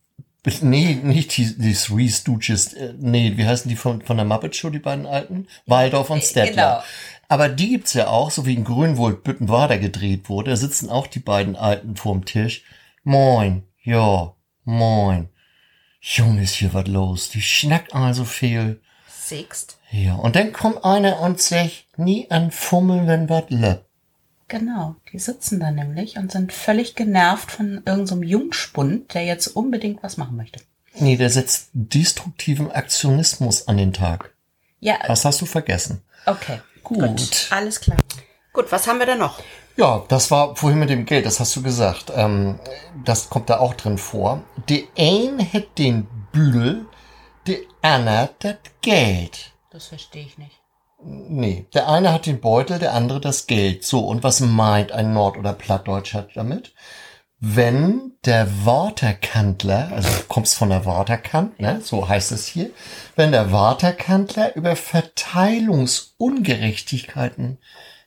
Nee, 0.61 0.95
nicht 1.03 1.37
die, 1.37 1.59
die 1.59 1.75
Three 1.75 2.09
Stooges. 2.09 2.73
Äh, 2.73 2.95
nee, 2.99 3.33
wie 3.37 3.47
heißen 3.47 3.69
die 3.69 3.77
von, 3.77 4.03
von 4.03 4.17
der 4.17 4.27
Muppet 4.27 4.57
Show, 4.57 4.71
die 4.71 4.79
beiden 4.79 5.07
alten? 5.07 5.47
Waldorf 5.67 6.11
und 6.11 6.23
Stettler. 6.23 6.83
Genau. 6.83 6.83
Aber 7.29 7.49
die 7.49 7.71
gibt's 7.71 7.93
ja 7.93 8.09
auch, 8.09 8.31
so 8.31 8.47
wie 8.47 8.55
in 8.55 8.65
Grünwold 8.65 9.23
Büttenwader 9.23 9.79
gedreht 9.79 10.29
wurde. 10.29 10.51
Da 10.51 10.57
sitzen 10.57 10.89
auch 10.89 11.07
die 11.07 11.19
beiden 11.21 11.57
Alten 11.57 11.97
vorm 11.97 12.25
Tisch. 12.25 12.65
Moin, 13.05 13.65
ja, 13.83 14.35
moin. 14.65 15.29
Junge, 16.01 16.43
ist 16.43 16.55
hier 16.55 16.73
was 16.73 16.87
los. 16.87 17.29
Die 17.31 17.43
schnackt 17.43 17.95
also 17.95 18.25
viel. 18.25 18.81
Sixt. 19.09 19.79
Ja, 19.91 20.15
und 20.15 20.37
dann 20.37 20.53
kommt 20.53 20.85
einer 20.85 21.21
und 21.21 21.41
sagt, 21.41 21.87
nie 21.97 22.31
anfummeln, 22.31 23.07
wenn 23.07 23.29
was 23.29 23.45
löppt. 23.51 23.88
Genau, 24.49 24.97
die 25.13 25.19
sitzen 25.19 25.61
da 25.61 25.71
nämlich 25.71 26.17
und 26.17 26.33
sind 26.33 26.53
völlig 26.53 26.95
genervt 26.95 27.51
von 27.51 27.83
irgendeinem 27.85 28.07
so 28.07 28.23
Jungspund, 28.23 29.13
der 29.13 29.25
jetzt 29.25 29.49
unbedingt 29.49 30.03
was 30.03 30.17
machen 30.17 30.37
möchte. 30.37 30.61
Nee, 30.95 31.17
der 31.17 31.29
setzt 31.29 31.69
destruktiven 31.75 32.73
Aktionismus 32.73 33.69
an 33.69 33.77
den 33.77 33.93
Tag. 33.93 34.33
Ja. 34.81 34.99
Das 35.07 35.25
hast 35.25 35.41
du 35.43 35.47
vergessen. 35.47 36.03
Okay. 36.25 36.61
Gut. 36.83 36.99
gut. 36.99 37.49
Alles 37.51 37.81
klar. 37.81 37.99
Gut, 38.55 38.73
was 38.73 38.87
haben 38.87 38.99
wir 38.99 39.07
denn 39.07 39.19
noch? 39.19 39.39
Ja, 39.77 40.05
das 40.09 40.31
war 40.31 40.57
vorhin 40.57 40.79
mit 40.79 40.91
dem 40.91 41.05
Geld, 41.05 41.27
das 41.27 41.39
hast 41.39 41.55
du 41.55 41.63
gesagt. 41.63 42.11
Ähm, 42.15 42.59
das 43.05 43.29
kommt 43.29 43.51
da 43.51 43.59
auch 43.59 43.75
drin 43.75 43.99
vor. 43.99 44.43
Die 44.69 44.89
ein 44.97 45.39
hat 45.53 45.79
den 45.79 46.09
Büdel, 46.33 46.87
die 47.47 47.69
Anna 47.83 48.31
das 48.41 48.57
Geld. 48.81 49.53
Das 49.71 49.87
verstehe 49.87 50.25
ich 50.25 50.39
nicht. 50.39 50.59
Nee, 51.01 51.67
der 51.75 51.89
eine 51.89 52.13
hat 52.13 52.27
den 52.27 52.41
Beutel, 52.41 52.81
der 52.81 52.93
andere 52.93 53.21
das 53.21 53.47
Geld. 53.47 53.85
So, 53.85 54.01
und 54.01 54.25
was 54.25 54.41
meint 54.41 54.91
ein 54.93 55.13
Nord- 55.13 55.39
oder 55.39 55.53
Plattdeutscher 55.53 56.27
damit? 56.35 56.75
Wenn 57.41 58.15
der 58.25 58.49
Waterkantler, 58.67 59.93
also 59.93 60.09
du 60.09 60.25
kommst 60.27 60.57
von 60.57 60.71
der 60.71 60.87
Waterkant, 60.87 61.61
ne, 61.61 61.81
so 61.81 62.09
heißt 62.09 62.33
es 62.33 62.49
hier, 62.49 62.71
wenn 63.15 63.31
der 63.31 63.53
Waterkantler 63.53 64.57
über 64.57 64.75
Verteilungsungerechtigkeiten 64.75 67.59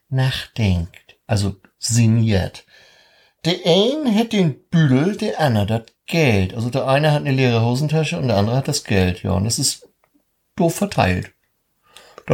nachdenkt, 0.09 1.15
also 1.27 1.55
sinniert. 1.79 2.65
Der 3.45 3.55
eine 3.65 4.13
hat 4.15 4.33
den 4.33 4.67
Büdel, 4.67 5.15
der 5.15 5.39
andere 5.39 5.65
das 5.65 5.83
Geld. 6.07 6.53
Also 6.53 6.69
der 6.69 6.87
eine 6.87 7.11
hat 7.11 7.21
eine 7.21 7.31
leere 7.31 7.63
Hosentasche 7.63 8.19
und 8.19 8.27
der 8.27 8.35
andere 8.35 8.57
hat 8.57 8.67
das 8.67 8.83
Geld, 8.83 9.23
ja, 9.23 9.31
und 9.31 9.45
das 9.45 9.59
ist 9.59 9.87
doof 10.57 10.75
verteilt. 10.75 11.31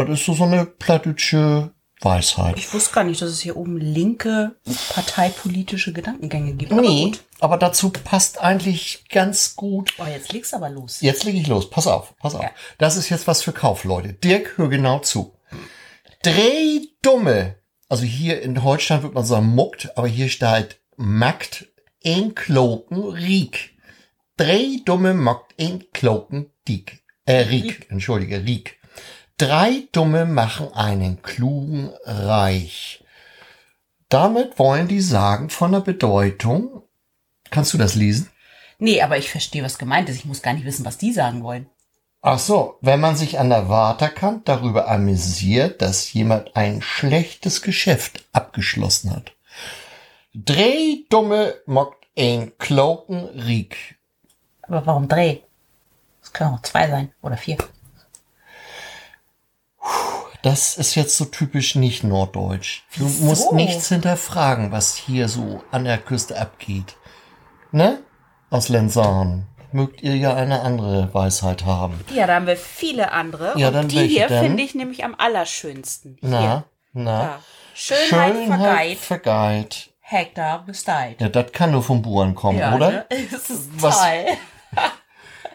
Das 0.05 0.19
ist 0.19 0.25
so, 0.25 0.33
so 0.33 0.43
eine 0.43 0.65
plattdeutsche 0.65 1.71
Weisheit. 2.01 2.59
Ich 2.59 2.71
wusste 2.71 2.93
gar 2.93 3.03
nicht, 3.03 3.19
dass 3.19 3.31
es 3.31 3.39
hier 3.39 3.57
oben 3.57 3.77
linke 3.77 4.55
parteipolitische 4.93 5.91
Gedankengänge 5.91 6.53
gibt. 6.53 6.71
Aber 6.71 6.81
nee, 6.81 7.05
gut. 7.05 7.23
aber 7.39 7.57
dazu 7.57 7.89
passt 7.89 8.39
eigentlich 8.39 9.05
ganz 9.09 9.55
gut. 9.55 9.95
Oh, 9.97 10.05
jetzt 10.05 10.31
legst 10.31 10.53
du 10.53 10.57
aber 10.57 10.69
los. 10.69 11.01
Jetzt 11.01 11.23
leg 11.23 11.35
ich 11.35 11.47
los. 11.47 11.71
Pass 11.71 11.87
auf, 11.87 12.15
pass 12.17 12.35
auf. 12.35 12.43
Ja. 12.43 12.51
Das 12.77 12.95
ist 12.95 13.09
jetzt 13.09 13.25
was 13.25 13.41
für 13.41 13.53
Kaufleute. 13.53 14.13
Dirk, 14.13 14.57
hör 14.57 14.69
genau 14.69 14.99
zu. 14.99 15.33
Drei 16.21 16.81
dumme, 17.01 17.55
also 17.89 18.03
hier 18.03 18.43
in 18.43 18.53
Deutschland 18.53 19.01
wird 19.01 19.15
man 19.15 19.25
sagen 19.25 19.47
muckt, 19.47 19.97
aber 19.97 20.07
hier 20.07 20.29
steht 20.29 20.79
mackt 20.95 21.65
in 22.01 22.35
Kloken 22.35 23.03
riek. 23.03 23.75
Drei 24.35 24.79
dumme 24.85 25.15
mackt 25.15 25.53
in 25.57 25.91
Kloken 25.91 26.51
dick. 26.67 27.03
Äh, 27.25 27.41
riek, 27.41 27.63
Riek. 27.63 27.91
entschuldige, 27.91 28.45
riek. 28.45 28.76
Drei 29.39 29.83
Dumme 29.91 30.25
machen 30.25 30.73
einen 30.73 31.21
Klugen 31.21 31.91
reich. 32.03 33.03
Damit 34.09 34.57
wollen 34.57 34.87
die 34.87 34.99
sagen 34.99 35.51
von 35.51 35.73
der 35.73 35.81
Bedeutung. 35.81 36.81
Kannst 37.51 37.71
du 37.71 37.77
das 37.77 37.93
lesen? 37.93 38.31
Nee, 38.79 38.99
aber 39.03 39.19
ich 39.19 39.29
verstehe, 39.29 39.63
was 39.63 39.77
gemeint 39.77 40.09
ist. 40.09 40.15
Ich 40.15 40.25
muss 40.25 40.41
gar 40.41 40.53
nicht 40.53 40.65
wissen, 40.65 40.85
was 40.85 40.97
die 40.97 41.13
sagen 41.13 41.43
wollen. 41.43 41.69
Ach 42.23 42.39
so, 42.39 42.79
wenn 42.81 42.99
man 42.99 43.15
sich 43.15 43.37
an 43.37 43.51
der 43.51 43.69
Waterkant 43.69 44.47
darüber 44.47 44.89
amüsiert, 44.89 45.83
dass 45.83 46.11
jemand 46.13 46.55
ein 46.55 46.81
schlechtes 46.81 47.61
Geschäft 47.61 48.25
abgeschlossen 48.33 49.15
hat. 49.15 49.33
Dreh 50.33 51.03
dumme 51.09 51.53
mockt 51.67 52.07
ein 52.17 52.57
Kloken 52.57 53.25
Riek. 53.25 53.99
Aber 54.63 54.83
warum 54.87 55.07
Dreh? 55.07 55.41
Es 56.23 56.33
können 56.33 56.55
auch 56.55 56.61
zwei 56.63 56.89
sein 56.89 57.13
oder 57.21 57.37
vier. 57.37 57.57
Das 60.41 60.77
ist 60.77 60.95
jetzt 60.95 61.17
so 61.17 61.25
typisch 61.25 61.75
nicht 61.75 62.03
norddeutsch. 62.03 62.83
Du 62.97 63.05
Wieso? 63.05 63.25
musst 63.25 63.51
nichts 63.53 63.89
hinterfragen, 63.89 64.71
was 64.71 64.95
hier 64.95 65.27
so 65.27 65.63
an 65.71 65.85
der 65.85 65.97
Küste 65.97 66.39
abgeht. 66.39 66.95
Ne? 67.71 67.99
Aus 68.49 68.69
Lenzahn. 68.69 69.47
Mögt 69.71 70.01
ihr 70.01 70.15
ja 70.15 70.33
eine 70.33 70.61
andere 70.61 71.13
Weisheit 71.13 71.65
haben. 71.65 71.99
Ja, 72.13 72.25
da 72.25 72.35
haben 72.35 72.47
wir 72.47 72.55
viele 72.55 73.11
andere. 73.11 73.53
Ja, 73.59 73.71
dann 73.71 73.89
die 73.89 74.07
hier 74.07 74.29
finde 74.29 74.63
ich 74.63 74.73
nämlich 74.75 75.03
am 75.03 75.15
allerschönsten. 75.17 76.17
Na, 76.21 76.39
hier. 76.39 76.63
na. 76.93 77.21
Ja. 77.23 77.39
Schönheit, 77.73 78.07
Schönheit 78.09 78.47
vergeit. 78.47 78.97
vergeit. 78.97 79.89
Hektar 79.99 80.63
besteit. 80.65 81.19
Ja, 81.19 81.27
das 81.27 81.51
kann 81.51 81.71
nur 81.71 81.83
vom 81.83 82.01
Buren 82.01 82.33
kommen, 82.33 82.59
ja, 82.59 82.73
oder? 82.73 82.91
Ne? 82.91 83.05
Das 83.31 83.49
ist 83.49 83.69
was, 83.81 83.99
toll. 83.99 84.25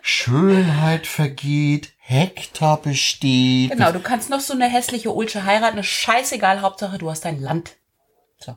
Schönheit 0.02 1.06
vergeht, 1.06 1.92
Hektar 1.98 2.82
besteht. 2.82 3.70
Genau, 3.70 3.92
du 3.92 4.00
kannst 4.00 4.30
noch 4.30 4.40
so 4.40 4.52
eine 4.52 4.68
hässliche 4.68 5.12
Ulsche 5.12 5.44
heiraten, 5.44 5.82
scheißegal, 5.82 6.60
Hauptsache 6.60 6.98
du 6.98 7.08
hast 7.08 7.24
dein 7.24 7.40
Land. 7.40 7.76
So. 8.38 8.56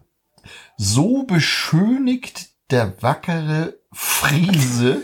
So 0.76 1.24
beschönigt 1.24 2.48
der 2.72 3.00
wackere 3.04 3.76
Friese 3.94 5.04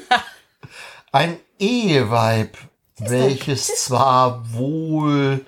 ein 1.12 1.38
Eheweib, 1.60 2.58
welches 2.98 3.68
zwar 3.86 4.52
wohl 4.52 5.46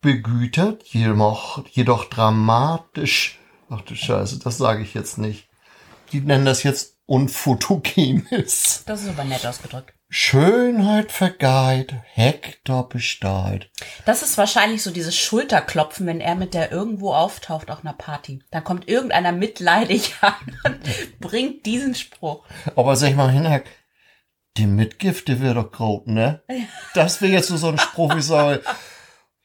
begütert, 0.00 0.84
jedoch, 0.84 1.66
jedoch 1.66 2.04
dramatisch, 2.04 3.40
ach 3.68 3.80
du 3.80 3.96
Scheiße, 3.96 4.38
das 4.38 4.56
sage 4.56 4.84
ich 4.84 4.94
jetzt 4.94 5.18
nicht. 5.18 5.48
Die 6.12 6.20
nennen 6.20 6.44
das 6.44 6.62
jetzt 6.62 6.96
unfotogenes. 7.06 8.84
Das 8.86 9.02
ist 9.02 9.08
aber 9.08 9.24
nett 9.24 9.44
ausgedrückt. 9.44 9.97
Schönheit 10.10 11.12
vergeit, 11.12 11.94
Hektar 12.14 12.88
besteht. 12.88 13.70
Das 14.06 14.22
ist 14.22 14.38
wahrscheinlich 14.38 14.82
so 14.82 14.90
dieses 14.90 15.14
Schulterklopfen, 15.14 16.06
wenn 16.06 16.20
er 16.20 16.34
mit 16.34 16.54
der 16.54 16.72
irgendwo 16.72 17.12
auftaucht 17.12 17.70
auf 17.70 17.80
einer 17.84 17.92
Party. 17.92 18.42
Dann 18.50 18.64
kommt 18.64 18.88
irgendeiner 18.88 19.32
mitleidig 19.32 20.14
an 20.22 20.34
und 20.64 21.20
bringt 21.20 21.66
diesen 21.66 21.94
Spruch. 21.94 22.44
Aber 22.74 22.96
sag 22.96 23.10
ich 23.10 23.16
mal 23.16 23.30
hin, 23.30 23.60
die 24.56 24.66
Mitgifte 24.66 25.42
wäre 25.42 25.54
doch 25.54 25.70
grob, 25.70 26.06
ne? 26.06 26.42
Das 26.94 27.20
wäre 27.20 27.32
jetzt 27.32 27.48
so 27.48 27.68
ein 27.68 27.78
Spruch, 27.78 28.16
wie 28.16 28.22
soll. 28.22 28.62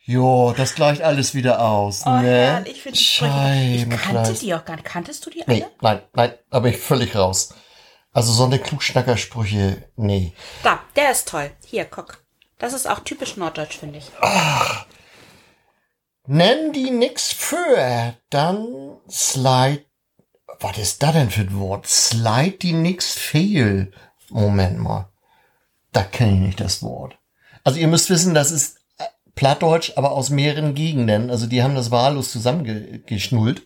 Jo, 0.05 0.53
das 0.55 0.75
gleicht 0.75 1.01
alles 1.01 1.33
wieder 1.33 1.61
aus, 1.61 2.03
oh, 2.05 2.09
ne? 2.09 2.43
Ja, 2.43 2.61
ich 2.65 2.81
finde 2.81 2.97
Ich 2.97 3.89
kannte 4.01 4.33
die 4.33 4.53
auch 4.53 4.65
gar 4.65 4.75
nicht. 4.75 4.85
Kanntest 4.85 5.25
du 5.25 5.29
die 5.29 5.45
alle? 5.45 5.57
Nee, 5.57 5.65
nein, 5.81 6.01
nein, 6.13 6.33
da 6.49 6.59
bin 6.59 6.73
ich 6.73 6.79
völlig 6.79 7.15
raus. 7.15 7.53
Also 8.13 8.31
so 8.31 8.45
eine 8.45 8.59
Klugschnackersprüche, 8.59 9.89
nee. 9.95 10.33
Da, 10.61 10.79
der 10.95 11.11
ist 11.11 11.27
toll. 11.27 11.51
Hier, 11.65 11.85
guck. 11.85 12.23
Das 12.59 12.73
ist 12.73 12.87
auch 12.87 12.99
typisch 12.99 13.35
norddeutsch, 13.37 13.77
finde 13.77 13.97
ich. 13.97 14.11
Ach. 14.21 14.85
Nenn 16.25 16.71
die 16.71 16.91
nix 16.91 17.33
für, 17.33 18.13
dann 18.29 18.97
slide. 19.09 19.83
Was 20.59 20.77
ist 20.77 21.03
da 21.03 21.11
denn 21.11 21.31
für 21.31 21.41
ein 21.41 21.59
Wort? 21.59 21.87
Slide 21.87 22.57
die 22.57 22.73
nix 22.73 23.13
fehl. 23.13 23.91
Moment 24.29 24.79
mal. 24.79 25.09
Da 25.91 26.03
kenne 26.03 26.33
ich 26.33 26.39
nicht 26.39 26.59
das 26.59 26.81
Wort. 26.83 27.17
Also 27.63 27.79
ihr 27.79 27.87
müsst 27.87 28.09
wissen, 28.09 28.33
das 28.33 28.51
ist 28.51 28.77
äh, 28.97 29.05
Plattdeutsch, 29.35 29.93
aber 29.95 30.11
aus 30.11 30.29
mehreren 30.29 30.75
Gegenden. 30.75 31.29
Also 31.29 31.47
die 31.47 31.63
haben 31.63 31.75
das 31.75 31.91
wahllos 31.91 32.31
zusammengeschnullt. 32.31 33.63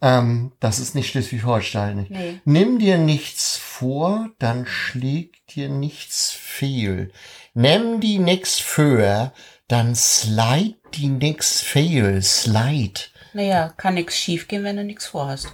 Ähm, 0.00 0.52
das 0.60 0.78
ist 0.78 0.94
nicht 0.94 1.10
Schleswig-Holstein. 1.10 2.06
Nee. 2.08 2.40
Nimm 2.44 2.78
dir 2.78 2.98
nichts 2.98 3.56
vor, 3.56 4.28
dann 4.38 4.66
schlägt 4.66 5.56
dir 5.56 5.68
nichts 5.68 6.30
fehl. 6.30 7.12
Nimm 7.54 8.00
die 8.00 8.18
nix 8.18 8.58
für, 8.58 9.32
dann 9.68 9.94
slide 9.94 10.76
die 10.94 11.08
nix 11.08 11.60
fehl. 11.60 12.20
Slide. 12.22 13.00
Naja, 13.32 13.72
kann 13.76 13.94
nix 13.94 14.16
schief 14.16 14.48
gehen, 14.48 14.64
wenn 14.64 14.76
du 14.76 14.84
nix 14.84 15.06
vorhast. 15.06 15.52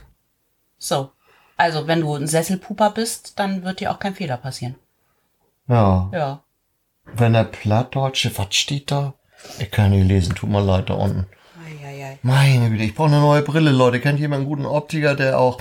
So. 0.79 1.13
Also, 1.57 1.87
wenn 1.87 2.01
du 2.01 2.15
ein 2.15 2.27
Sesselpuper 2.27 2.91
bist, 2.91 3.39
dann 3.39 3.65
wird 3.65 3.81
dir 3.81 3.91
auch 3.91 3.99
kein 3.99 4.15
Fehler 4.15 4.39
passieren. 4.39 4.77
Ja. 5.69 6.11
Ja. 6.13 6.43
Wenn 7.05 7.35
der 7.35 7.45
Plattdeutsche, 7.45 8.37
was 8.39 8.55
steht 8.55 8.91
da? 8.91 9.15
Ich 9.59 9.71
kann 9.71 9.91
nicht 9.91 10.09
lesen, 10.09 10.35
tut 10.35 10.51
mir 10.51 10.63
leid 10.63 10.91
da 10.91 10.95
unten. 10.95 11.27
Meine 12.23 12.71
Güte, 12.71 12.85
ich 12.85 12.95
brauche 12.95 13.09
eine 13.09 13.21
neue 13.21 13.43
Brille, 13.43 13.71
Leute. 13.71 14.01
Kennt 14.01 14.21
jemand 14.21 14.41
einen 14.41 14.49
guten 14.49 14.67
Optiker, 14.67 15.15
der 15.15 15.39
auch 15.39 15.61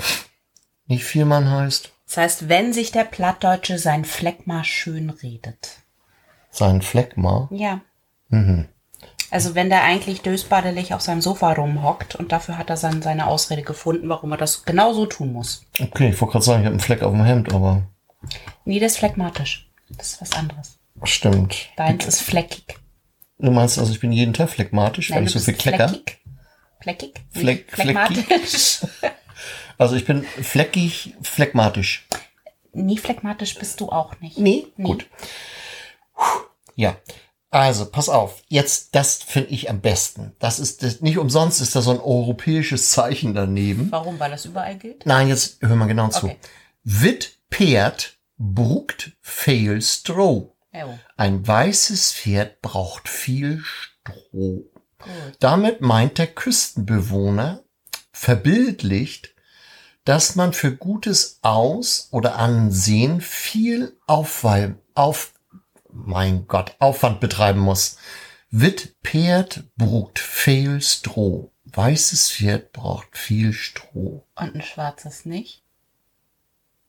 nicht 0.87 1.03
Vielmann 1.03 1.49
heißt? 1.49 1.91
Das 2.07 2.17
heißt, 2.17 2.49
wenn 2.49 2.73
sich 2.73 2.91
der 2.91 3.03
Plattdeutsche 3.03 3.77
sein 3.77 4.03
Fleckma 4.05 4.63
schön 4.63 5.09
redet. 5.09 5.77
Sein 6.49 6.81
Fleckma? 6.81 7.47
Ja. 7.51 7.81
Mhm. 8.29 8.67
Also 9.31 9.53
wenn 9.53 9.69
der 9.69 9.83
eigentlich 9.83 10.21
dösbadelig 10.21 10.93
auf 10.93 11.01
seinem 11.01 11.21
Sofa 11.21 11.53
rumhockt 11.53 12.15
und 12.15 12.31
dafür 12.31 12.57
hat 12.57 12.71
er 12.71 12.77
dann 12.77 13.01
seine 13.01 13.27
Ausrede 13.27 13.61
gefunden, 13.61 14.09
warum 14.09 14.31
er 14.31 14.37
das 14.37 14.65
genau 14.65 14.93
so 14.93 15.05
tun 15.05 15.33
muss. 15.33 15.65
Okay, 15.79 16.09
ich 16.09 16.19
wollte 16.19 16.31
gerade 16.33 16.45
sagen, 16.45 16.61
ich 16.61 16.65
habe 16.65 16.73
einen 16.73 16.79
Fleck 16.79 17.03
auf 17.03 17.13
dem 17.13 17.23
Hemd, 17.23 17.53
aber. 17.53 17.83
Nee, 18.65 18.79
das 18.79 18.93
ist 18.93 18.97
phlegmatisch. 18.97 19.69
Das 19.89 20.13
ist 20.13 20.21
was 20.21 20.31
anderes. 20.31 20.79
Stimmt. 21.03 21.69
Deins 21.77 22.05
ist 22.05 22.21
fleckig. 22.21 22.79
Du 23.37 23.51
meinst 23.51 23.77
also, 23.77 23.91
ich 23.91 23.99
bin 23.99 24.11
jeden 24.11 24.33
Tag 24.33 24.49
phlegmatisch, 24.49 25.11
Nein, 25.11 25.19
weil 25.19 25.27
ich 25.27 25.33
so 25.33 25.39
viel 25.39 25.53
klecker? 25.53 25.89
Fleckig. 25.89 26.19
Fleckig? 26.81 27.21
Fleck, 27.29 27.71
phlegmatisch. 27.71 28.79
also 29.77 29.95
ich 29.95 30.05
bin 30.05 30.24
fleckig, 30.24 31.15
phlegmatisch. 31.21 32.07
Nie 32.74 32.98
phlegmatisch 32.98 33.55
bist 33.55 33.81
du 33.81 33.89
auch 33.89 34.19
nicht. 34.21 34.38
Nee? 34.38 34.67
nee. 34.77 34.86
Gut. 34.86 35.07
Ja. 36.75 36.98
Also, 37.51 37.88
pass 37.88 38.09
auf. 38.09 38.43
Jetzt, 38.48 38.93
das 38.95 39.24
finde 39.24 39.50
ich 39.50 39.69
am 39.69 39.81
besten. 39.81 40.36
Das 40.39 40.59
ist, 40.59 40.83
das, 40.83 41.01
nicht 41.01 41.17
umsonst 41.17 41.62
ist 41.62 41.75
da 41.75 41.81
so 41.81 41.91
ein 41.91 42.00
europäisches 42.00 42.91
Zeichen 42.91 43.33
daneben. 43.33 43.91
Warum? 43.91 44.19
Weil 44.19 44.31
das 44.31 44.45
überall 44.45 44.77
gilt? 44.77 45.05
Nein, 45.05 45.29
jetzt 45.29 45.57
hör 45.62 45.75
mal 45.75 45.88
genau 45.88 46.09
zu. 46.09 46.27
Okay. 46.27 46.38
Wit 46.83 47.39
Pferd 47.50 48.17
bruckt 48.38 49.12
fail 49.21 49.81
Stroh. 49.81 50.55
Oh. 50.74 50.93
Ein 51.17 51.45
weißes 51.45 52.13
Pferd 52.13 52.62
braucht 52.62 53.09
viel 53.09 53.63
Stroh. 53.63 54.63
Damit 55.39 55.81
meint 55.81 56.17
der 56.17 56.27
Küstenbewohner 56.27 57.63
verbildlicht, 58.11 59.33
dass 60.05 60.35
man 60.35 60.53
für 60.53 60.75
gutes 60.75 61.39
Aus- 61.41 62.09
oder 62.11 62.35
Ansehen 62.35 63.21
viel 63.21 63.97
Aufwand, 64.07 64.77
auf, 64.95 65.33
mein 65.91 66.47
Gott, 66.47 66.75
Aufwand 66.79 67.19
betreiben 67.19 67.59
muss. 67.59 67.97
Witt 68.49 68.95
Pferd 69.03 69.65
brucht 69.77 70.19
viel 70.19 70.81
Stroh. 70.81 71.51
Weißes 71.65 72.31
Pferd 72.31 72.71
braucht 72.73 73.17
viel 73.17 73.53
Stroh. 73.53 74.25
Und 74.35 74.55
ein 74.55 74.61
schwarzes 74.61 75.25
nicht? 75.25 75.63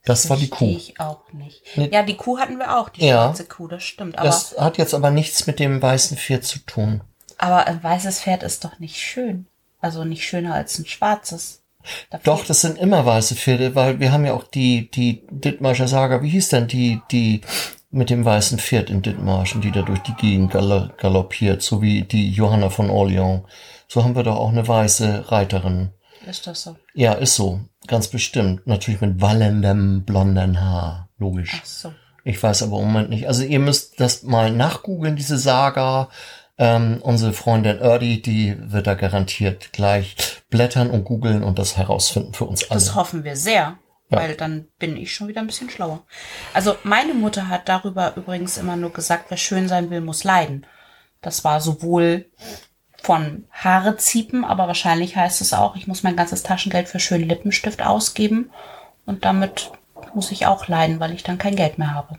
Das 0.04 0.30
war 0.30 0.38
die 0.38 0.48
Kuh. 0.48 0.64
ich 0.64 0.98
auch 0.98 1.30
nicht. 1.32 1.62
Ja, 1.76 2.02
die 2.02 2.16
Kuh 2.16 2.38
hatten 2.38 2.58
wir 2.58 2.78
auch, 2.78 2.88
die 2.88 3.04
ja, 3.04 3.24
schwarze 3.24 3.44
Kuh, 3.44 3.68
das 3.68 3.82
stimmt. 3.82 4.16
Aber 4.16 4.26
das 4.26 4.56
hat 4.56 4.78
jetzt 4.78 4.94
aber 4.94 5.10
nichts 5.10 5.46
mit 5.46 5.58
dem 5.58 5.82
weißen 5.82 6.16
Pferd 6.16 6.44
zu 6.44 6.60
tun. 6.60 7.02
Aber 7.40 7.66
ein 7.66 7.82
weißes 7.82 8.20
Pferd 8.20 8.42
ist 8.42 8.64
doch 8.64 8.78
nicht 8.78 8.98
schön. 8.98 9.46
Also 9.80 10.04
nicht 10.04 10.24
schöner 10.24 10.54
als 10.54 10.78
ein 10.78 10.84
schwarzes. 10.84 11.62
Da 12.10 12.18
doch, 12.22 12.44
das 12.44 12.60
sind 12.60 12.76
immer 12.76 13.06
weiße 13.06 13.34
Pferde, 13.34 13.74
weil 13.74 13.98
wir 13.98 14.12
haben 14.12 14.26
ja 14.26 14.34
auch 14.34 14.44
die, 14.44 14.90
die 14.90 15.26
Dithmarscher 15.30 15.88
Saga, 15.88 16.22
wie 16.22 16.28
hieß 16.28 16.50
denn 16.50 16.68
die, 16.68 17.00
die 17.10 17.40
mit 17.90 18.10
dem 18.10 18.26
weißen 18.26 18.58
Pferd 18.58 18.90
in 18.90 19.00
Dithmarschen, 19.00 19.62
die 19.62 19.70
da 19.70 19.80
durch 19.80 20.00
die 20.00 20.12
Gegend 20.12 20.52
galoppiert, 20.52 21.62
so 21.62 21.80
wie 21.80 22.02
die 22.02 22.30
Johanna 22.30 22.68
von 22.68 22.90
Orleans. 22.90 23.44
So 23.88 24.04
haben 24.04 24.14
wir 24.14 24.22
doch 24.22 24.36
auch 24.36 24.50
eine 24.50 24.68
weiße 24.68 25.32
Reiterin. 25.32 25.90
Ist 26.26 26.46
das 26.46 26.62
so? 26.62 26.76
Ja, 26.92 27.14
ist 27.14 27.36
so. 27.36 27.60
Ganz 27.86 28.08
bestimmt. 28.08 28.66
Natürlich 28.66 29.00
mit 29.00 29.22
wallendem 29.22 30.04
blonden 30.04 30.60
Haar. 30.60 31.08
Logisch. 31.16 31.58
Ach 31.58 31.64
so. 31.64 31.94
Ich 32.22 32.40
weiß 32.40 32.62
aber 32.64 32.78
im 32.78 32.88
Moment 32.88 33.08
nicht. 33.08 33.26
Also 33.26 33.42
ihr 33.42 33.58
müsst 33.58 33.98
das 33.98 34.24
mal 34.24 34.52
nachgoogeln, 34.52 35.16
diese 35.16 35.38
Saga. 35.38 36.10
Ähm, 36.62 36.98
unsere 37.00 37.32
Freundin 37.32 37.78
Erdi, 37.78 38.20
die 38.20 38.54
wird 38.58 38.86
da 38.86 38.92
garantiert 38.92 39.72
gleich 39.72 40.14
blättern 40.50 40.90
und 40.90 41.04
googeln 41.04 41.42
und 41.42 41.58
das 41.58 41.78
herausfinden 41.78 42.34
für 42.34 42.44
uns 42.44 42.70
alle. 42.70 42.78
Das 42.78 42.94
hoffen 42.94 43.24
wir 43.24 43.34
sehr. 43.34 43.78
Ja. 44.10 44.18
Weil 44.18 44.34
dann 44.34 44.66
bin 44.78 44.96
ich 44.98 45.14
schon 45.14 45.28
wieder 45.28 45.40
ein 45.40 45.46
bisschen 45.46 45.70
schlauer. 45.70 46.02
Also 46.52 46.76
meine 46.82 47.14
Mutter 47.14 47.48
hat 47.48 47.66
darüber 47.68 48.14
übrigens 48.14 48.58
immer 48.58 48.76
nur 48.76 48.92
gesagt, 48.92 49.26
wer 49.30 49.38
schön 49.38 49.68
sein 49.68 49.88
will, 49.88 50.02
muss 50.02 50.22
leiden. 50.22 50.66
Das 51.22 51.44
war 51.44 51.62
sowohl 51.62 52.26
von 53.02 53.46
Haare 53.52 53.96
ziepen, 53.96 54.44
aber 54.44 54.66
wahrscheinlich 54.66 55.16
heißt 55.16 55.40
es 55.40 55.54
auch, 55.54 55.76
ich 55.76 55.86
muss 55.86 56.02
mein 56.02 56.16
ganzes 56.16 56.42
Taschengeld 56.42 56.88
für 56.88 57.00
schönen 57.00 57.26
Lippenstift 57.26 57.80
ausgeben 57.82 58.50
und 59.06 59.24
damit 59.24 59.70
muss 60.12 60.30
ich 60.30 60.44
auch 60.44 60.68
leiden, 60.68 61.00
weil 61.00 61.14
ich 61.14 61.22
dann 61.22 61.38
kein 61.38 61.56
Geld 61.56 61.78
mehr 61.78 61.94
habe. 61.94 62.18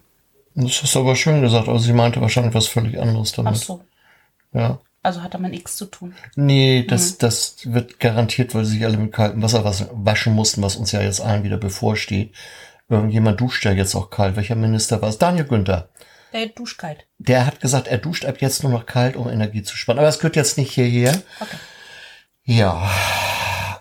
Das 0.55 0.81
hast 0.81 0.95
du 0.95 1.01
aber 1.01 1.15
schön 1.15 1.41
gesagt, 1.41 1.67
aber 1.67 1.77
sie 1.77 1.93
meinte 1.93 2.21
wahrscheinlich 2.21 2.55
was 2.55 2.67
völlig 2.67 2.99
anderes 2.99 3.33
damit. 3.33 3.53
Ach 3.53 3.57
so. 3.57 3.81
Ja. 4.53 4.79
Also 5.03 5.23
hat 5.23 5.33
damit 5.33 5.51
nichts 5.51 5.77
zu 5.77 5.85
tun. 5.85 6.15
Nee, 6.35 6.85
das, 6.87 7.13
mhm. 7.13 7.15
das 7.19 7.55
wird 7.65 7.99
garantiert, 7.99 8.53
weil 8.53 8.65
sie 8.65 8.73
sich 8.73 8.85
alle 8.85 8.97
mit 8.97 9.11
kaltem 9.11 9.41
Wasser 9.41 9.63
waschen 9.65 10.33
mussten, 10.33 10.61
was 10.61 10.75
uns 10.75 10.91
ja 10.91 11.01
jetzt 11.01 11.21
allen 11.21 11.43
wieder 11.43 11.57
bevorsteht. 11.57 12.33
Irgendjemand 12.87 13.39
duscht 13.39 13.65
ja 13.65 13.71
jetzt 13.71 13.95
auch 13.95 14.09
kalt. 14.09 14.35
Welcher 14.35 14.55
Minister 14.55 15.01
war 15.01 15.09
es? 15.09 15.17
Daniel 15.17 15.45
Günther. 15.45 15.89
Der 16.33 16.47
duscht 16.47 16.77
kalt. 16.77 17.07
Der 17.17 17.45
hat 17.45 17.61
gesagt, 17.61 17.87
er 17.87 17.97
duscht 17.97 18.25
ab 18.25 18.41
jetzt 18.41 18.63
nur 18.63 18.71
noch 18.71 18.85
kalt, 18.85 19.15
um 19.15 19.29
Energie 19.29 19.63
zu 19.63 19.75
sparen. 19.75 19.97
Aber 19.97 20.07
es 20.07 20.19
gehört 20.19 20.35
jetzt 20.35 20.57
nicht 20.57 20.73
hierher. 20.73 21.21
Okay. 21.39 21.57
Ja. 22.43 22.89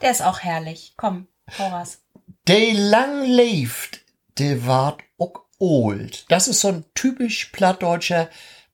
Der 0.01 0.11
ist 0.11 0.23
auch 0.23 0.41
herrlich. 0.41 0.95
Komm, 0.97 1.27
hau 1.59 1.69
raus. 1.69 1.99
Der 2.47 2.73
lang 2.73 3.25
lebt, 3.25 4.01
der 4.39 4.67
wart 4.67 5.03
auch 5.19 5.43
old. 5.59 6.25
Das 6.29 6.49
ist 6.49 6.61
so 6.61 6.69
ein 6.69 6.85
typisch 6.95 7.47
plattdeutscher 7.47 8.29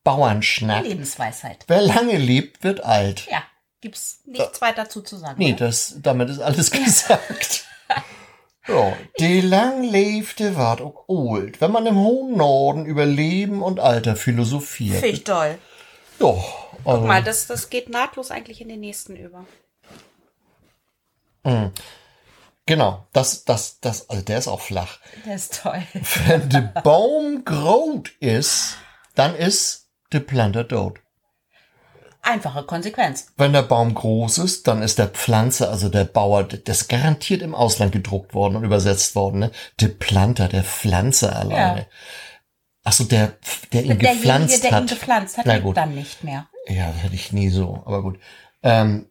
Bauernschnack. 0.06 0.84
Lebensweisheit. 0.84 1.64
Wer 1.66 1.82
lange 1.82 2.16
lebt, 2.16 2.62
wird 2.62 2.84
alt. 2.84 3.26
Ja, 3.28 3.42
gibt's 3.80 4.20
nichts 4.25 4.60
weiter 4.60 4.84
dazu 4.84 5.02
zu 5.02 5.16
sagen. 5.16 5.34
Nee, 5.36 5.54
das, 5.54 5.96
damit 5.98 6.30
ist 6.30 6.38
alles 6.38 6.70
gesagt. 6.84 7.66
Ja, 8.68 8.96
die 9.18 9.40
lang 9.40 9.82
lebte 9.82 10.56
ward 10.56 10.80
auch 10.80 11.08
old, 11.08 11.60
wenn 11.60 11.72
man 11.72 11.86
im 11.86 11.96
hohen 11.96 12.36
Norden 12.36 12.86
über 12.86 13.04
Leben 13.04 13.62
und 13.62 13.80
Alter 13.80 14.14
philosophiert. 14.14 15.00
Finde 15.00 15.16
ich 15.16 15.25
toll. 15.25 15.58
Ja. 16.20 16.26
Also. 16.84 17.00
Guck 17.00 17.06
mal, 17.08 17.25
das, 17.25 17.48
das 17.48 17.68
geht 17.68 17.88
nahtlos 17.88 18.30
eigentlich 18.30 18.60
in 18.60 18.68
den 18.68 18.80
nächsten 18.80 19.16
über. 19.16 19.44
Mhm. 21.42 21.72
Genau, 22.64 23.06
das, 23.12 23.44
das, 23.44 23.80
das, 23.80 24.08
also 24.08 24.22
der 24.22 24.38
ist 24.38 24.46
auch 24.46 24.60
flach. 24.60 25.00
Der 25.25 25.34
ist 25.34 25.62
toll. 25.62 25.82
Wenn 26.26 26.48
der 26.48 26.60
Baum 26.82 27.44
groß 27.44 28.02
ist, 28.20 28.76
dann 29.16 29.34
ist 29.34 29.85
der 30.12 30.20
Planter 30.20 30.66
tot. 30.66 31.00
Einfache 32.22 32.64
Konsequenz. 32.64 33.28
Wenn 33.36 33.52
der 33.52 33.62
Baum 33.62 33.94
groß 33.94 34.38
ist, 34.38 34.66
dann 34.66 34.82
ist 34.82 34.98
der 34.98 35.06
Pflanze, 35.06 35.68
also 35.68 35.88
der 35.88 36.04
Bauer, 36.04 36.42
das 36.42 36.82
ist 36.82 36.88
garantiert 36.88 37.40
im 37.40 37.54
Ausland 37.54 37.92
gedruckt 37.92 38.34
worden 38.34 38.56
und 38.56 38.64
übersetzt 38.64 39.14
worden, 39.14 39.38
ne? 39.38 39.50
Der 39.80 39.88
Planter, 39.88 40.48
der 40.48 40.64
Pflanze 40.64 41.34
alleine. 41.34 41.80
Ja. 41.80 41.86
Ach 42.82 42.92
so, 42.92 43.04
der, 43.04 43.36
der 43.72 43.82
ihn 43.82 43.98
Derjenige, 43.98 44.08
gepflanzt 44.08 44.64
der 44.64 44.72
hat. 44.72 44.72
Der 44.72 44.80
ihn 44.80 44.98
gepflanzt 44.98 45.38
hat, 45.38 45.46
Na 45.46 45.58
gut. 45.58 45.76
dann 45.76 45.94
nicht 45.94 46.25
mehr. 46.25 46.48
Ja, 46.66 46.88
das 46.90 47.02
hätte 47.04 47.14
ich 47.14 47.32
nie 47.32 47.48
so, 47.48 47.82
aber 47.86 48.02
gut. 48.02 48.18
Ähm, 48.64 49.08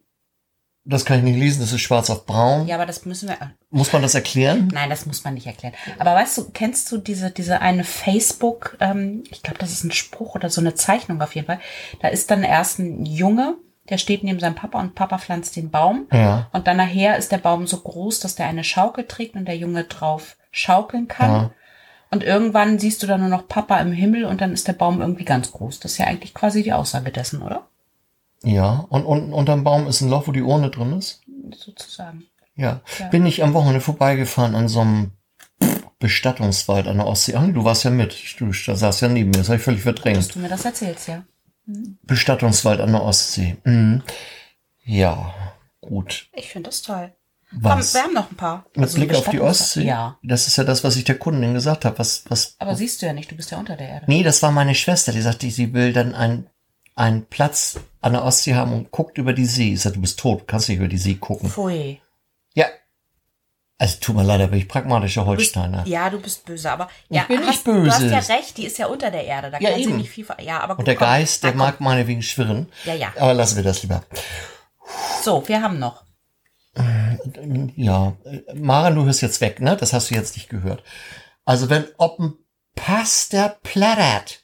das 0.88 1.04
kann 1.04 1.18
ich 1.18 1.24
nicht 1.24 1.38
lesen, 1.38 1.60
das 1.60 1.72
ist 1.72 1.80
schwarz 1.80 2.10
auf 2.10 2.26
braun. 2.26 2.66
Ja, 2.68 2.76
aber 2.76 2.86
das 2.86 3.04
müssen 3.04 3.28
wir. 3.28 3.36
Muss 3.70 3.92
man 3.92 4.02
das 4.02 4.14
erklären? 4.14 4.70
Nein, 4.72 4.88
das 4.88 5.04
muss 5.04 5.24
man 5.24 5.34
nicht 5.34 5.46
erklären. 5.46 5.74
Aber 5.98 6.14
weißt 6.14 6.38
du, 6.38 6.50
kennst 6.50 6.90
du 6.92 6.98
diese, 6.98 7.30
diese 7.32 7.60
eine 7.60 7.82
Facebook, 7.82 8.76
ähm, 8.80 9.24
ich 9.30 9.42
glaube, 9.42 9.58
das 9.58 9.72
ist 9.72 9.82
ein 9.82 9.90
Spruch 9.90 10.36
oder 10.36 10.48
so 10.48 10.60
eine 10.60 10.74
Zeichnung 10.74 11.20
auf 11.20 11.34
jeden 11.34 11.48
Fall. 11.48 11.58
Da 12.00 12.08
ist 12.08 12.30
dann 12.30 12.44
erst 12.44 12.78
ein 12.78 13.04
Junge, 13.04 13.56
der 13.88 13.98
steht 13.98 14.22
neben 14.22 14.38
seinem 14.38 14.54
Papa 14.54 14.80
und 14.80 14.94
Papa 14.94 15.18
pflanzt 15.18 15.56
den 15.56 15.70
Baum. 15.70 16.06
Ja. 16.12 16.48
Und 16.52 16.68
dann 16.68 16.76
nachher 16.76 17.16
ist 17.16 17.32
der 17.32 17.38
Baum 17.38 17.66
so 17.66 17.78
groß, 17.78 18.20
dass 18.20 18.36
der 18.36 18.46
eine 18.46 18.64
Schaukel 18.64 19.06
trägt 19.06 19.34
und 19.34 19.46
der 19.46 19.56
Junge 19.56 19.84
drauf 19.84 20.36
schaukeln 20.52 21.08
kann. 21.08 21.30
Ja. 21.30 21.50
Und 22.10 22.22
irgendwann 22.22 22.78
siehst 22.78 23.02
du 23.02 23.08
dann 23.08 23.20
nur 23.20 23.28
noch 23.28 23.48
Papa 23.48 23.78
im 23.80 23.92
Himmel 23.92 24.24
und 24.24 24.40
dann 24.40 24.52
ist 24.52 24.68
der 24.68 24.72
Baum 24.72 25.00
irgendwie 25.00 25.24
ganz 25.24 25.50
groß. 25.50 25.80
Das 25.80 25.92
ist 25.92 25.98
ja 25.98 26.06
eigentlich 26.06 26.34
quasi 26.34 26.62
die 26.62 26.72
Aussage 26.72 27.10
dessen, 27.10 27.42
oder? 27.42 27.66
Ja, 28.42 28.86
und 28.88 29.04
unten 29.04 29.32
unterm 29.32 29.64
Baum 29.64 29.86
ist 29.86 30.00
ein 30.00 30.10
Loch, 30.10 30.26
wo 30.26 30.32
die 30.32 30.42
Urne 30.42 30.70
drin 30.70 30.92
ist? 30.92 31.22
Sozusagen. 31.54 32.24
Ja. 32.54 32.80
ja. 32.98 33.08
Bin 33.08 33.26
ich 33.26 33.42
am 33.42 33.54
Wochenende 33.54 33.80
vorbeigefahren 33.80 34.54
an 34.54 34.68
so 34.68 34.80
einem 34.80 35.12
Bestattungswald 35.98 36.86
an 36.86 36.98
der 36.98 37.06
Ostsee. 37.06 37.34
Ach, 37.36 37.46
du 37.46 37.64
warst 37.64 37.84
ja 37.84 37.90
mit. 37.90 38.36
Du 38.38 38.52
saß 38.52 39.00
ja 39.00 39.08
neben 39.08 39.30
mir. 39.30 39.38
Das 39.38 39.48
habe 39.48 39.56
ich 39.56 39.62
völlig 39.62 39.82
verdrängt. 39.82 40.18
Dass 40.18 40.28
du 40.28 40.38
mir 40.38 40.48
das 40.48 40.64
erzählst, 40.64 41.08
ja. 41.08 41.24
Mhm. 41.66 41.98
Bestattungswald 42.02 42.80
an 42.80 42.92
der 42.92 43.02
Ostsee. 43.02 43.56
Mhm. 43.64 44.02
Ja, 44.84 45.34
gut. 45.80 46.28
Ich 46.32 46.48
finde 46.48 46.70
das 46.70 46.82
toll. 46.82 47.12
Was? 47.52 47.92
Komm, 47.92 48.00
wir 48.00 48.04
haben 48.04 48.14
noch 48.14 48.30
ein 48.30 48.36
paar. 48.36 48.66
Mit 48.74 48.84
also 48.84 48.98
Blick 48.98 49.14
auf 49.14 49.28
die 49.28 49.40
Ostsee? 49.40 49.84
Ja. 49.84 50.18
Das 50.22 50.46
ist 50.46 50.56
ja 50.56 50.64
das, 50.64 50.84
was 50.84 50.96
ich 50.96 51.04
der 51.04 51.18
Kundin 51.18 51.54
gesagt 51.54 51.84
habe. 51.84 51.98
Was, 51.98 52.24
was, 52.28 52.56
Aber 52.58 52.74
siehst 52.74 53.00
du 53.00 53.06
ja 53.06 53.12
nicht, 53.12 53.30
du 53.30 53.36
bist 53.36 53.50
ja 53.50 53.58
unter 53.58 53.76
der 53.76 53.88
Erde. 53.88 54.06
Nee, 54.08 54.22
das 54.22 54.42
war 54.42 54.50
meine 54.50 54.74
Schwester, 54.74 55.12
die 55.12 55.20
sagte, 55.20 55.50
sie 55.50 55.72
will 55.72 55.92
dann 55.92 56.14
ein 56.14 56.50
einen 56.96 57.26
Platz 57.26 57.78
an 58.00 58.14
der 58.14 58.24
Ostsee 58.24 58.54
haben 58.54 58.72
und 58.72 58.90
guckt 58.90 59.18
über 59.18 59.32
die 59.32 59.44
See. 59.44 59.74
Ich 59.74 59.82
sag, 59.82 59.92
du 59.92 60.00
bist 60.00 60.18
tot, 60.18 60.48
kannst 60.48 60.68
nicht 60.68 60.78
über 60.78 60.88
die 60.88 60.98
See 60.98 61.14
gucken. 61.14 61.48
Pfui. 61.48 62.00
Ja. 62.54 62.66
Also 63.78 63.98
tut 64.00 64.16
mir 64.16 64.22
leid, 64.24 64.40
da 64.40 64.46
bin 64.46 64.58
ich 64.58 64.68
pragmatischer 64.68 65.26
Holsteiner. 65.26 65.82
Bist, 65.82 65.88
ja, 65.88 66.08
du 66.08 66.18
bist 66.18 66.46
böse, 66.46 66.72
aber 66.72 66.88
ja, 67.10 67.22
ich 67.22 67.28
bin 67.28 67.40
hast, 67.40 67.46
nicht 67.48 67.64
böse. 67.64 68.08
Du 68.08 68.14
hast 68.16 68.28
ja 68.28 68.34
recht, 68.34 68.56
die 68.56 68.66
ist 68.66 68.78
ja 68.78 68.86
unter 68.86 69.10
der 69.10 69.24
Erde, 69.24 69.50
da 69.50 69.58
ja, 69.60 69.70
kann 69.70 69.78
eben. 69.78 69.92
sie 69.92 69.96
nicht 69.98 70.10
viel. 70.10 70.26
Ja, 70.40 70.60
aber 70.60 70.74
gut, 70.74 70.80
und 70.80 70.88
der 70.88 70.96
komm, 70.96 71.06
Geist, 71.06 71.44
der 71.44 71.54
mag 71.54 71.80
meinetwegen 71.80 72.22
schwirren. 72.22 72.72
Ja, 72.84 72.94
ja. 72.94 73.12
Aber 73.18 73.34
lassen 73.34 73.56
wir 73.56 73.62
das 73.62 73.82
lieber. 73.82 74.02
So, 75.22 75.46
wir 75.46 75.60
haben 75.60 75.78
noch. 75.78 76.04
Ja, 77.76 78.16
Maren, 78.54 78.94
du 78.94 79.04
hörst 79.04 79.20
jetzt 79.22 79.40
weg, 79.42 79.60
ne? 79.60 79.76
Das 79.76 79.92
hast 79.92 80.10
du 80.10 80.14
jetzt 80.14 80.36
nicht 80.36 80.48
gehört. 80.48 80.82
Also 81.44 81.68
wenn 81.68 81.84
ob 81.98 82.18
ein 82.18 82.34
Pasta 82.74 83.56
plattert, 83.62 84.42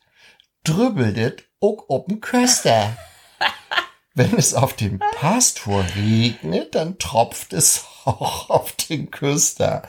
drübbelt 0.64 1.44
auch 1.62 2.08
ein 2.08 2.20
Köster. 2.20 2.96
Wenn 4.14 4.36
es 4.36 4.52
auf 4.52 4.74
dem 4.74 4.98
Pastor 4.98 5.84
regnet, 5.96 6.74
dann 6.74 6.98
tropft 6.98 7.52
es 7.54 7.86
auch 8.04 8.50
auf 8.50 8.72
den 8.72 9.10
Küster. 9.10 9.88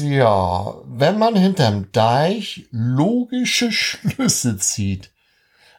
Ja, 0.00 0.74
wenn 0.84 1.18
man 1.18 1.36
hinterm 1.36 1.90
Deich 1.92 2.66
logische 2.70 3.70
Schlüsse 3.70 4.58
zieht. 4.58 5.12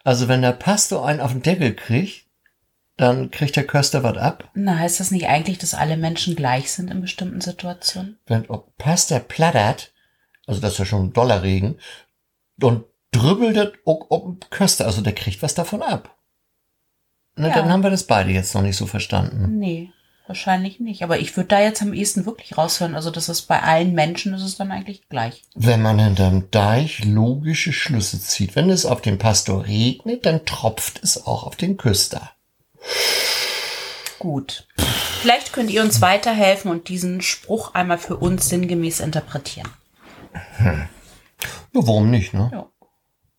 Also 0.03 0.27
wenn 0.27 0.41
der 0.41 0.53
Pastor 0.53 1.05
einen 1.05 1.19
auf 1.19 1.31
den 1.31 1.41
Deckel 1.41 1.75
kriegt, 1.75 2.25
dann 2.97 3.31
kriegt 3.31 3.55
der 3.55 3.65
Köster 3.65 4.03
was 4.03 4.17
ab. 4.17 4.49
Na, 4.53 4.77
heißt 4.77 4.99
das 4.99 5.11
nicht 5.11 5.27
eigentlich, 5.27 5.57
dass 5.57 5.73
alle 5.73 5.95
Menschen 5.95 6.35
gleich 6.35 6.71
sind 6.71 6.91
in 6.91 7.01
bestimmten 7.01 7.39
Situationen? 7.39 8.19
Wenn 8.25 8.49
ob 8.49 8.77
Pastor 8.77 9.19
plattert, 9.19 9.93
also 10.47 10.59
das 10.59 10.73
ist 10.73 10.79
ja 10.79 10.85
schon 10.85 11.13
Dollarregen, 11.13 11.79
und 12.61 12.83
drübbelt 13.11 13.57
das 13.57 13.69
ob 13.85 14.49
Köster, 14.51 14.85
also 14.85 15.01
der 15.01 15.13
kriegt 15.13 15.41
was 15.41 15.55
davon 15.55 15.81
ab. 15.81 16.15
Na, 17.35 17.49
ja. 17.49 17.55
Dann 17.55 17.71
haben 17.71 17.83
wir 17.83 17.89
das 17.89 18.03
beide 18.03 18.31
jetzt 18.31 18.53
noch 18.53 18.61
nicht 18.61 18.75
so 18.75 18.85
verstanden. 18.85 19.59
Nee, 19.59 19.91
wahrscheinlich 20.27 20.79
nicht. 20.79 21.03
Aber 21.03 21.19
ich 21.19 21.35
würde 21.37 21.47
da 21.47 21.61
jetzt 21.61 21.81
am 21.81 21.93
ehesten 21.93 22.25
wirklich 22.25 22.57
raushören. 22.57 22.95
Also 22.95 23.11
das 23.11 23.29
ist 23.29 23.43
bei 23.43 23.61
allen 23.61 23.93
Menschen 23.93 24.33
ist 24.33 24.43
es 24.43 24.57
dann 24.57 24.71
eigentlich 24.71 25.07
gleich. 25.07 25.43
Wenn 25.55 25.81
man 25.81 25.99
hinterm 25.99 26.51
Deich 26.51 27.05
logische 27.05 27.71
Schlüsse 27.71 28.19
zieht, 28.19 28.55
wenn 28.55 28.69
es 28.69 28.85
auf 28.85 29.01
den 29.01 29.17
Pastor 29.17 29.65
regnet, 29.65 30.25
dann 30.25 30.45
tropft 30.45 31.01
es 31.01 31.25
auch 31.25 31.43
auf 31.43 31.55
den 31.55 31.77
Küster. 31.77 32.31
Gut. 34.19 34.67
Vielleicht 35.21 35.53
könnt 35.53 35.71
ihr 35.71 35.81
uns 35.81 36.01
weiterhelfen 36.01 36.69
und 36.71 36.89
diesen 36.89 37.21
Spruch 37.21 37.73
einmal 37.73 37.97
für 37.97 38.17
uns 38.17 38.49
sinngemäß 38.49 38.99
interpretieren. 38.99 39.69
Hm. 40.57 40.89
Ja, 41.73 41.81
warum 41.85 42.09
nicht, 42.09 42.33
ne? 42.33 42.49
Ja. 42.51 42.67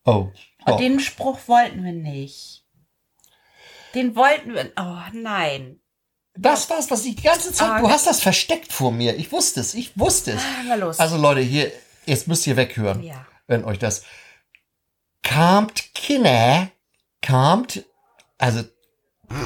Oh. 0.05 0.31
oh. 0.65 0.77
Den 0.77 0.99
Spruch 0.99 1.39
wollten 1.47 1.83
wir 1.83 1.93
nicht. 1.93 2.63
Den 3.93 4.15
wollten 4.15 4.53
wir. 4.53 4.71
Oh 4.77 5.01
nein. 5.13 5.79
Das 6.33 6.69
war's, 6.69 6.89
was 6.89 7.05
ich 7.05 7.15
die 7.15 7.23
ganze 7.23 7.51
Zeit. 7.51 7.69
Ah, 7.69 7.79
du 7.81 7.89
hast 7.89 8.07
das 8.07 8.21
versteckt 8.21 8.71
vor 8.71 8.91
mir. 8.91 9.17
Ich 9.17 9.31
wusste 9.31 9.59
es. 9.59 9.73
Ich 9.73 9.97
wusste 9.99 10.31
es. 10.31 10.41
Ah, 10.69 10.75
los. 10.75 10.99
Also 10.99 11.17
Leute, 11.17 11.41
hier, 11.41 11.71
jetzt 12.05 12.27
müsst 12.27 12.47
ihr 12.47 12.55
weghören, 12.55 13.03
ja. 13.03 13.25
wenn 13.47 13.65
euch 13.65 13.79
das. 13.79 14.03
Kamt 15.23 15.93
Kinder, 15.93 16.71
kamt, 17.21 17.85
also. 18.37 18.63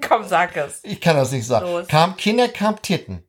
Komm, 0.00 0.26
sag 0.26 0.56
es. 0.56 0.80
Ich 0.84 1.00
kann 1.00 1.16
das 1.16 1.32
nicht 1.32 1.46
sagen. 1.46 1.66
Los. 1.66 1.88
Kam 1.88 2.16
Kinder, 2.16 2.48
kam 2.48 2.80
Titten. 2.80 3.24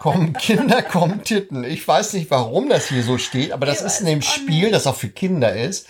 Kommen 0.00 0.32
Kinder, 0.32 0.82
kommen 0.96 1.22
Titten. 1.22 1.62
Ich 1.62 1.86
weiß 1.86 2.14
nicht, 2.14 2.28
warum 2.32 2.68
das 2.68 2.88
hier 2.88 3.04
so 3.04 3.18
steht, 3.18 3.52
aber 3.52 3.66
das 3.66 3.80
ich 3.80 3.86
ist 3.86 4.00
in 4.00 4.06
dem 4.06 4.22
Spiel, 4.22 4.72
das 4.72 4.88
auch 4.88 4.96
für 4.96 5.10
Kinder 5.10 5.54
ist 5.54 5.86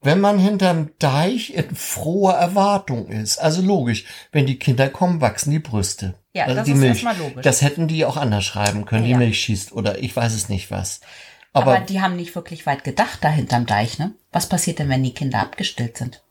wenn 0.00 0.20
man 0.20 0.38
hinterm 0.38 0.90
Deich 0.98 1.54
in 1.54 1.74
froher 1.74 2.34
Erwartung 2.34 3.08
ist. 3.08 3.38
Also 3.38 3.62
logisch, 3.62 4.04
wenn 4.30 4.46
die 4.46 4.58
Kinder 4.58 4.88
kommen, 4.88 5.20
wachsen 5.20 5.50
die 5.50 5.58
Brüste. 5.58 6.14
Ja, 6.32 6.44
also 6.44 6.56
das 6.56 6.66
die 6.66 6.72
ist 6.72 6.78
Milch. 6.78 6.90
erstmal 6.90 7.16
logisch. 7.16 7.42
Das 7.42 7.62
hätten 7.62 7.88
die 7.88 8.04
auch 8.04 8.16
anders 8.16 8.44
schreiben 8.44 8.84
können, 8.84 9.04
ja. 9.04 9.16
die 9.16 9.24
Milch 9.24 9.40
schießt 9.40 9.72
oder 9.72 9.98
ich 9.98 10.14
weiß 10.14 10.34
es 10.34 10.48
nicht 10.48 10.70
was. 10.70 11.00
Aber, 11.52 11.76
Aber, 11.76 11.84
die 11.84 12.00
haben 12.00 12.16
nicht 12.16 12.34
wirklich 12.34 12.66
weit 12.66 12.84
gedacht 12.84 13.18
da 13.22 13.28
hinterm 13.28 13.66
Deich, 13.66 13.98
ne? 13.98 14.12
Was 14.30 14.48
passiert 14.48 14.78
denn, 14.78 14.88
wenn 14.88 15.02
die 15.02 15.14
Kinder 15.14 15.40
abgestillt 15.40 15.96
sind? 15.96 16.22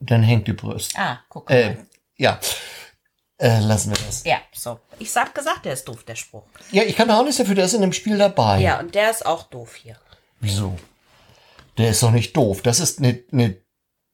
Dann 0.00 0.22
hängt 0.22 0.48
die 0.48 0.52
Brust. 0.52 0.98
Ah, 0.98 1.20
guck 1.28 1.48
mal. 1.48 1.56
Äh, 1.56 1.76
ja. 2.16 2.38
Äh, 3.38 3.60
lassen 3.60 3.90
wir 3.90 3.98
das. 4.06 4.24
Ja, 4.24 4.38
so. 4.52 4.80
Ich 4.98 5.14
hab 5.14 5.34
gesagt, 5.34 5.66
der 5.66 5.74
ist 5.74 5.86
doof, 5.86 6.04
der 6.04 6.14
Spruch. 6.14 6.44
Ja, 6.72 6.82
ich 6.84 6.96
kann 6.96 7.08
da 7.08 7.18
auch 7.18 7.24
nichts 7.24 7.36
dafür, 7.36 7.54
der 7.54 7.66
ist 7.66 7.74
in 7.74 7.82
dem 7.82 7.92
Spiel 7.92 8.16
dabei. 8.16 8.60
Ja, 8.60 8.80
und 8.80 8.94
der 8.94 9.10
ist 9.10 9.26
auch 9.26 9.44
doof 9.44 9.74
hier. 9.74 9.98
Wieso? 10.40 10.76
Der 11.76 11.90
ist 11.90 12.02
doch 12.02 12.10
nicht 12.10 12.36
doof. 12.36 12.62
Das 12.62 12.80
ist 12.80 12.98
eine, 12.98 13.22
eine 13.30 13.56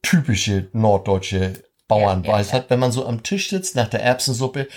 typische 0.02 0.68
norddeutsche 0.72 1.62
Bauernweisheit, 1.86 2.52
ja, 2.52 2.58
ja, 2.58 2.64
ja. 2.64 2.70
wenn 2.70 2.78
man 2.80 2.92
so 2.92 3.06
am 3.06 3.22
Tisch 3.22 3.50
sitzt 3.50 3.76
nach 3.76 3.88
der 3.88 4.02
Erbsensuppe. 4.02 4.68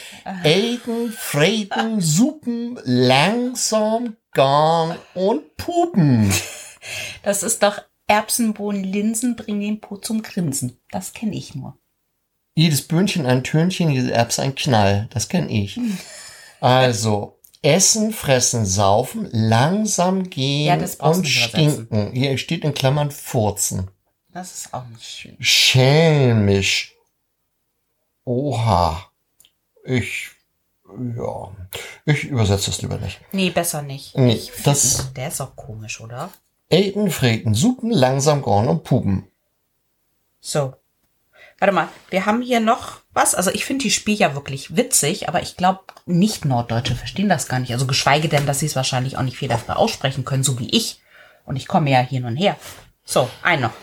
Eden, 0.43 1.11
Freden, 1.11 2.01
Suppen, 2.01 2.79
langsam, 2.83 4.17
garn 4.31 4.97
und 5.13 5.57
pupen. 5.57 6.31
Das 7.23 7.41
ist 7.41 7.63
doch 7.63 7.81
Erbsenbohnen, 8.05 8.83
Linsen 8.83 9.35
bringen 9.35 9.61
den 9.61 9.81
Po 9.81 9.97
zum 9.97 10.21
Grinsen. 10.21 10.79
Das 10.91 11.13
kenne 11.13 11.35
ich 11.35 11.55
nur. 11.55 11.75
Jedes 12.55 12.87
Böhnchen 12.87 13.25
ein 13.25 13.43
Tönchen, 13.43 13.89
jede 13.89 14.13
Erbse 14.13 14.41
ein 14.41 14.55
Knall. 14.55 15.09
Das 15.11 15.27
kenne 15.27 15.51
ich. 15.51 15.77
Also, 16.61 17.37
essen, 17.61 18.13
fressen, 18.13 18.65
saufen, 18.65 19.27
langsam 19.33 20.29
gehen 20.29 20.79
ja, 20.79 21.05
und 21.05 21.27
stinken. 21.27 22.13
Hier 22.13 22.37
steht 22.37 22.63
in 22.63 22.73
Klammern 22.73 23.11
furzen. 23.11 23.91
Das 24.31 24.53
ist 24.53 24.73
auch 24.73 24.85
nicht 24.87 25.03
schön. 25.03 25.35
Schelmisch. 25.39 26.95
Oha. 28.23 29.11
Ich, 29.83 30.29
ja, 31.15 31.51
ich 32.05 32.23
übersetze 32.23 32.71
das 32.71 32.81
lieber 32.81 32.97
nicht. 32.97 33.19
Nee, 33.33 33.49
besser 33.49 33.81
nicht. 33.81 34.17
Nee, 34.17 34.33
ich 34.33 34.51
das, 34.63 35.13
der 35.13 35.27
ist 35.27 35.41
auch 35.41 35.55
komisch, 35.57 35.99
oder? 35.99 36.29
Eten, 36.69 37.11
Freten, 37.11 37.53
Suppen, 37.53 37.91
langsam 37.91 38.41
gorn 38.41 38.69
und 38.69 38.83
pupen. 38.83 39.27
So. 40.39 40.73
Warte 41.59 41.73
mal, 41.73 41.87
wir 42.09 42.25
haben 42.25 42.41
hier 42.41 42.59
noch 42.59 42.99
was. 43.13 43.33
Also 43.33 43.49
ich 43.51 43.65
finde 43.65 43.83
die 43.83 43.91
Spiel 43.91 44.15
ja 44.15 44.35
wirklich 44.35 44.75
witzig, 44.75 45.29
aber 45.29 45.41
ich 45.41 45.55
glaube, 45.55 45.81
nicht 46.05 46.43
Norddeutsche 46.43 46.95
verstehen 46.95 47.29
das 47.29 47.47
gar 47.47 47.59
nicht. 47.59 47.71
Also 47.71 47.87
geschweige 47.87 48.27
denn, 48.27 48.45
dass 48.45 48.59
sie 48.59 48.65
es 48.65 48.75
wahrscheinlich 48.75 49.17
auch 49.17 49.23
nicht 49.23 49.37
viel 49.37 49.47
dafür 49.47 49.77
aussprechen 49.77 50.25
können, 50.25 50.43
so 50.43 50.59
wie 50.59 50.69
ich. 50.69 51.01
Und 51.45 51.55
ich 51.55 51.67
komme 51.67 51.91
ja 51.91 52.01
hier 52.01 52.25
und 52.25 52.35
her. 52.35 52.57
So, 53.05 53.29
ein 53.41 53.61
noch. 53.61 53.73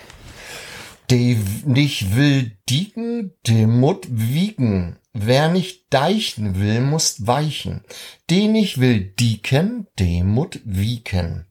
De 1.11 1.39
nicht 1.65 2.17
will 2.17 2.57
dieken, 2.69 3.35
de 3.47 3.67
mut 3.67 4.07
wiegen. 4.11 4.99
Wer 5.13 5.49
nicht 5.49 5.93
deichen 5.93 6.59
will, 6.59 6.81
muss 6.81 7.27
weichen. 7.27 7.85
Den 8.31 8.55
ich 8.55 8.81
will 8.81 9.01
dieken, 9.01 9.87
de 9.99 10.23
mut 10.23 10.61
wiegen. 10.65 11.47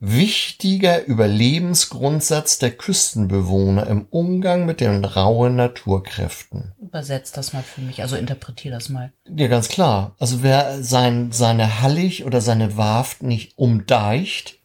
Wichtiger 0.00 1.04
Überlebensgrundsatz 1.06 2.58
der 2.58 2.72
Küstenbewohner 2.72 3.86
im 3.86 4.06
Umgang 4.10 4.66
mit 4.66 4.80
den 4.80 5.04
rauen 5.04 5.56
Naturkräften. 5.56 6.72
Übersetzt 6.80 7.36
das 7.36 7.52
mal 7.52 7.62
für 7.62 7.80
mich, 7.80 8.02
also 8.02 8.16
interpretier 8.16 8.70
das 8.70 8.88
mal. 8.88 9.12
Ja, 9.28 9.48
ganz 9.48 9.68
klar. 9.68 10.14
Also 10.18 10.42
wer 10.42 10.82
sein, 10.82 11.32
seine 11.32 11.80
Hallig 11.80 12.24
oder 12.24 12.40
seine 12.40 12.76
Warft 12.76 13.22
nicht 13.22 13.56
umdeicht, 13.56 14.58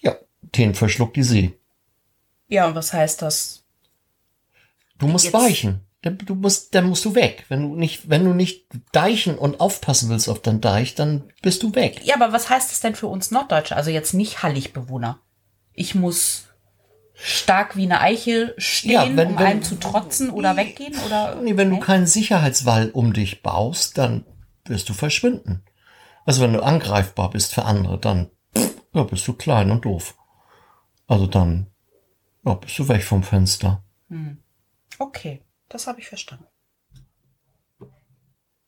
ja, 0.00 0.16
den 0.40 0.74
verschluckt 0.74 1.16
die 1.16 1.22
See. 1.22 1.52
Ja, 2.48 2.66
und 2.66 2.74
was 2.74 2.92
heißt 2.92 3.22
das? 3.22 3.62
Du 4.98 5.06
musst 5.06 5.26
Jetzt. 5.26 5.34
weichen. 5.34 5.80
Du 6.02 6.34
musst, 6.34 6.74
dann 6.74 6.88
musst 6.88 7.04
du 7.04 7.14
weg. 7.14 7.44
Wenn 7.48 7.62
du 7.62 7.76
nicht, 7.76 8.10
wenn 8.10 8.24
du 8.24 8.34
nicht 8.34 8.66
deichen 8.90 9.38
und 9.38 9.60
aufpassen 9.60 10.10
willst 10.10 10.28
auf 10.28 10.42
dein 10.42 10.60
Deich, 10.60 10.96
dann 10.96 11.30
bist 11.42 11.62
du 11.62 11.74
weg. 11.76 12.00
Ja, 12.02 12.16
aber 12.16 12.32
was 12.32 12.50
heißt 12.50 12.72
das 12.72 12.80
denn 12.80 12.96
für 12.96 13.06
uns 13.06 13.30
Norddeutsche? 13.30 13.76
Also 13.76 13.90
jetzt 13.90 14.12
nicht 14.12 14.42
Halligbewohner. 14.42 15.20
Ich 15.74 15.94
muss 15.94 16.48
stark 17.14 17.76
wie 17.76 17.84
eine 17.84 18.00
Eiche 18.00 18.52
stehen, 18.58 18.90
ja, 18.90 19.16
wenn, 19.16 19.28
um 19.28 19.38
wenn, 19.38 19.46
einem 19.46 19.62
zu 19.62 19.76
trotzen 19.76 20.30
oder 20.30 20.56
weggehen 20.56 20.94
oder? 21.06 21.36
Nee, 21.36 21.56
wenn 21.56 21.70
du 21.70 21.78
keinen 21.78 22.06
Sicherheitswall 22.06 22.90
um 22.90 23.12
dich 23.12 23.42
baust, 23.42 23.96
dann 23.96 24.24
wirst 24.64 24.88
du 24.88 24.94
verschwinden. 24.94 25.62
Also 26.24 26.42
wenn 26.42 26.52
du 26.52 26.62
angreifbar 26.62 27.30
bist 27.30 27.54
für 27.54 27.64
andere, 27.64 27.98
dann 27.98 28.30
ja, 28.92 29.04
bist 29.04 29.26
du 29.28 29.34
klein 29.34 29.70
und 29.70 29.84
doof. 29.84 30.16
Also 31.06 31.26
dann 31.26 31.68
ja, 32.44 32.54
bist 32.54 32.76
du 32.78 32.88
weg 32.88 33.04
vom 33.04 33.22
Fenster. 33.22 33.84
Hm. 34.08 34.38
Okay, 34.98 35.42
das 35.72 35.86
habe 35.86 36.00
ich 36.00 36.08
verstanden. 36.08 36.46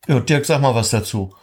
Ja, 0.07 0.21
Dirk, 0.21 0.45
sag 0.45 0.61
mal 0.61 0.75
was 0.75 0.91
dazu. 0.91 1.35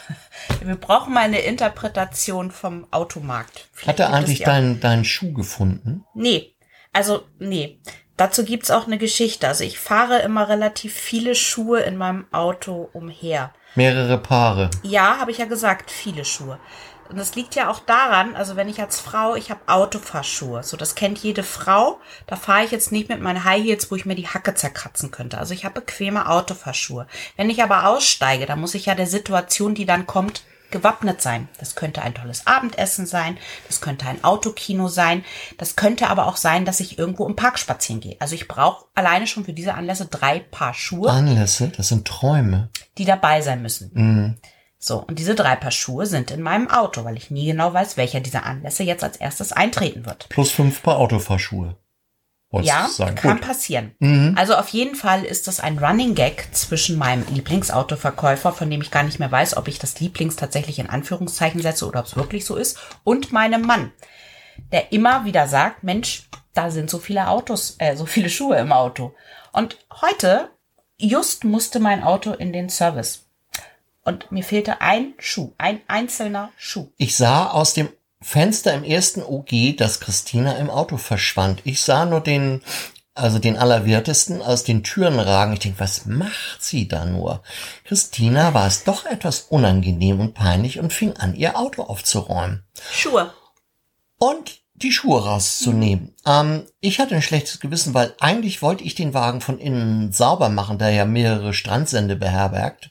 Wir 0.62 0.76
brauchen 0.76 1.14
mal 1.14 1.20
eine 1.20 1.40
Interpretation 1.40 2.50
vom 2.50 2.86
Automarkt. 2.90 3.68
Vielleicht 3.72 4.00
Hat 4.00 4.00
er 4.00 4.12
eigentlich 4.12 4.42
deinen, 4.42 4.80
deinen 4.80 5.04
Schuh 5.04 5.32
gefunden? 5.32 6.04
Nee, 6.14 6.54
also 6.92 7.24
nee. 7.38 7.80
Dazu 8.16 8.44
gibt's 8.44 8.70
auch 8.70 8.86
eine 8.86 8.98
Geschichte. 8.98 9.48
Also 9.48 9.64
ich 9.64 9.78
fahre 9.78 10.18
immer 10.18 10.48
relativ 10.48 10.94
viele 10.94 11.34
Schuhe 11.34 11.80
in 11.80 11.96
meinem 11.96 12.26
Auto 12.32 12.90
umher. 12.92 13.54
Mehrere 13.76 14.18
Paare. 14.18 14.70
Ja, 14.82 15.18
habe 15.18 15.30
ich 15.30 15.38
ja 15.38 15.46
gesagt, 15.46 15.90
viele 15.90 16.24
Schuhe. 16.24 16.58
Und 17.10 17.18
das 17.18 17.34
liegt 17.34 17.56
ja 17.56 17.68
auch 17.68 17.80
daran, 17.80 18.36
also 18.36 18.54
wenn 18.54 18.68
ich 18.68 18.80
als 18.80 19.00
Frau, 19.00 19.34
ich 19.34 19.50
habe 19.50 19.60
Autofahrschuhe, 19.66 20.62
so 20.62 20.76
das 20.76 20.94
kennt 20.94 21.18
jede 21.18 21.42
Frau. 21.42 21.98
Da 22.28 22.36
fahre 22.36 22.64
ich 22.64 22.70
jetzt 22.70 22.92
nicht 22.92 23.08
mit 23.08 23.20
meinen 23.20 23.42
High 23.42 23.64
Heels, 23.64 23.90
wo 23.90 23.96
ich 23.96 24.06
mir 24.06 24.14
die 24.14 24.28
Hacke 24.28 24.54
zerkratzen 24.54 25.10
könnte. 25.10 25.38
Also 25.38 25.52
ich 25.52 25.64
habe 25.64 25.80
bequeme 25.80 26.28
Autofahrschuhe. 26.28 27.08
Wenn 27.36 27.50
ich 27.50 27.64
aber 27.64 27.86
aussteige, 27.86 28.46
dann 28.46 28.60
muss 28.60 28.76
ich 28.76 28.86
ja 28.86 28.94
der 28.94 29.08
Situation, 29.08 29.74
die 29.74 29.86
dann 29.86 30.06
kommt, 30.06 30.44
gewappnet 30.70 31.20
sein. 31.20 31.48
Das 31.58 31.74
könnte 31.74 32.02
ein 32.02 32.14
tolles 32.14 32.46
Abendessen 32.46 33.06
sein, 33.06 33.38
das 33.66 33.80
könnte 33.80 34.06
ein 34.06 34.22
Autokino 34.22 34.86
sein, 34.86 35.24
das 35.58 35.74
könnte 35.74 36.08
aber 36.08 36.26
auch 36.26 36.36
sein, 36.36 36.64
dass 36.64 36.78
ich 36.78 36.96
irgendwo 36.96 37.26
im 37.26 37.34
Park 37.34 37.58
spazieren 37.58 38.00
gehe. 38.00 38.16
Also 38.20 38.36
ich 38.36 38.46
brauche 38.46 38.86
alleine 38.94 39.26
schon 39.26 39.44
für 39.44 39.52
diese 39.52 39.74
Anlässe 39.74 40.06
drei 40.06 40.38
Paar 40.38 40.74
Schuhe. 40.74 41.10
Anlässe, 41.10 41.72
das 41.76 41.88
sind 41.88 42.06
Träume. 42.06 42.68
Die 42.98 43.04
dabei 43.04 43.40
sein 43.42 43.62
müssen. 43.62 43.90
Mhm. 43.94 44.36
So, 44.82 45.04
und 45.06 45.18
diese 45.18 45.34
drei 45.34 45.56
Paar 45.56 45.70
Schuhe 45.70 46.06
sind 46.06 46.30
in 46.30 46.40
meinem 46.40 46.70
Auto, 46.70 47.04
weil 47.04 47.18
ich 47.18 47.30
nie 47.30 47.44
genau 47.44 47.74
weiß, 47.74 47.98
welcher 47.98 48.20
dieser 48.20 48.46
Anlässe 48.46 48.82
jetzt 48.82 49.04
als 49.04 49.18
erstes 49.18 49.52
eintreten 49.52 50.06
wird. 50.06 50.30
Plus 50.30 50.50
fünf 50.50 50.82
Paar 50.82 50.96
Autofahrschuhe. 50.96 51.76
Ja, 52.52 52.88
kann 53.14 53.36
Gut. 53.36 53.46
passieren. 53.46 53.94
Mhm. 54.00 54.34
Also 54.36 54.56
auf 54.56 54.68
jeden 54.70 54.96
Fall 54.96 55.22
ist 55.24 55.46
das 55.46 55.60
ein 55.60 55.78
Running 55.78 56.16
Gag 56.16 56.48
zwischen 56.50 56.98
meinem 56.98 57.24
Lieblingsautoverkäufer, 57.30 58.52
von 58.52 58.68
dem 58.68 58.80
ich 58.80 58.90
gar 58.90 59.04
nicht 59.04 59.20
mehr 59.20 59.30
weiß, 59.30 59.56
ob 59.56 59.68
ich 59.68 59.78
das 59.78 60.00
Lieblings 60.00 60.34
tatsächlich 60.34 60.80
in 60.80 60.88
Anführungszeichen 60.88 61.60
setze 61.60 61.86
oder 61.86 62.00
ob 62.00 62.06
es 62.06 62.16
wirklich 62.16 62.44
so 62.44 62.56
ist, 62.56 62.78
und 63.04 63.32
meinem 63.32 63.62
Mann, 63.62 63.92
der 64.72 64.92
immer 64.92 65.24
wieder 65.26 65.46
sagt, 65.46 65.84
Mensch, 65.84 66.28
da 66.52 66.72
sind 66.72 66.90
so 66.90 66.98
viele 66.98 67.28
Autos, 67.28 67.76
äh, 67.78 67.94
so 67.96 68.06
viele 68.06 68.30
Schuhe 68.30 68.56
im 68.56 68.72
Auto. 68.72 69.14
Und 69.52 69.76
heute, 70.00 70.50
just 70.98 71.44
musste 71.44 71.78
mein 71.78 72.02
Auto 72.02 72.32
in 72.32 72.52
den 72.52 72.68
Service 72.68 73.29
und 74.10 74.32
mir 74.32 74.42
fehlte 74.42 74.80
ein 74.80 75.14
Schuh, 75.18 75.52
ein 75.56 75.80
einzelner 75.86 76.50
Schuh. 76.56 76.88
Ich 76.96 77.16
sah 77.16 77.48
aus 77.48 77.74
dem 77.74 77.88
Fenster 78.20 78.74
im 78.74 78.84
ersten 78.84 79.22
OG, 79.22 79.76
dass 79.76 80.00
Christina 80.00 80.56
im 80.56 80.68
Auto 80.68 80.96
verschwand. 80.96 81.62
Ich 81.64 81.82
sah 81.82 82.04
nur 82.04 82.20
den, 82.20 82.60
also 83.14 83.38
den 83.38 83.56
Allerwertesten 83.56 84.42
aus 84.42 84.64
den 84.64 84.82
Türen 84.82 85.20
ragen. 85.20 85.52
Ich 85.52 85.60
denke, 85.60 85.80
was 85.80 86.06
macht 86.06 86.58
sie 86.58 86.88
da 86.88 87.04
nur? 87.04 87.42
Christina 87.84 88.52
war 88.52 88.66
es 88.66 88.84
doch 88.84 89.06
etwas 89.06 89.42
unangenehm 89.42 90.20
und 90.20 90.34
peinlich 90.34 90.80
und 90.80 90.92
fing 90.92 91.16
an, 91.16 91.36
ihr 91.36 91.56
Auto 91.56 91.84
aufzuräumen. 91.84 92.64
Schuhe. 92.92 93.32
Und 94.18 94.58
die 94.74 94.92
Schuhe 94.92 95.22
rauszunehmen. 95.22 96.14
Ähm, 96.26 96.66
ich 96.80 96.98
hatte 96.98 97.14
ein 97.14 97.22
schlechtes 97.22 97.60
Gewissen, 97.60 97.94
weil 97.94 98.14
eigentlich 98.18 98.60
wollte 98.60 98.82
ich 98.82 98.94
den 98.94 99.14
Wagen 99.14 99.40
von 99.40 99.58
innen 99.58 100.12
sauber 100.12 100.48
machen, 100.48 100.78
da 100.78 100.88
er 100.88 101.04
mehrere 101.04 101.54
Strandsende 101.54 102.16
beherbergt 102.16 102.90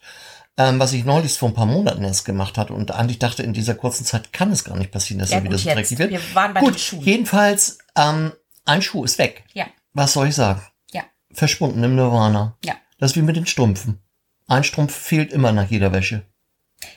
ähm, 0.60 0.78
was 0.78 0.92
ich 0.92 1.06
neulich 1.06 1.38
vor 1.38 1.50
ein 1.50 1.54
paar 1.54 1.66
Monaten 1.66 2.04
erst 2.04 2.26
gemacht 2.26 2.58
hatte 2.58 2.74
und 2.74 2.92
eigentlich 2.92 3.18
dachte, 3.18 3.44
in 3.44 3.54
dieser 3.54 3.76
kurzen 3.76 4.04
Zeit 4.04 4.34
kann 4.34 4.52
es 4.52 4.66
gar 4.66 4.76
nicht 4.76 4.92
passieren, 4.92 5.20
dass 5.20 5.32
ja, 5.32 5.38
er 5.38 5.46
wieder 5.46 5.58
so 5.58 5.70
dreckig 5.70 5.98
wird. 5.98 6.12
Wir 6.12 6.36
waren 6.36 6.54
bei 6.54 6.60
gut, 6.60 6.74
den 6.74 6.80
Schuhen. 6.80 7.02
jedenfalls, 7.02 7.78
ähm, 7.96 8.34
ein 8.66 8.82
Schuh 8.82 9.06
ist 9.06 9.18
weg. 9.18 9.46
Ja. 9.54 9.68
Was 9.94 10.14
soll 10.14 10.28
ich 10.28 10.36
sagen? 10.36 10.62
Ja. 10.92 11.04
Verschwunden 11.32 11.82
im 11.82 11.96
Nirvana. 11.96 12.58
Ja. 12.66 12.76
Das 12.98 13.12
ist 13.12 13.18
wie 13.18 13.22
mit 13.22 13.38
den 13.38 13.46
Strümpfen. 13.46 14.02
Ein 14.48 14.66
Strumpf 14.66 14.94
fehlt 14.94 15.32
immer 15.32 15.54
nach 15.54 15.70
jeder 15.70 15.94
Wäsche. 15.94 16.24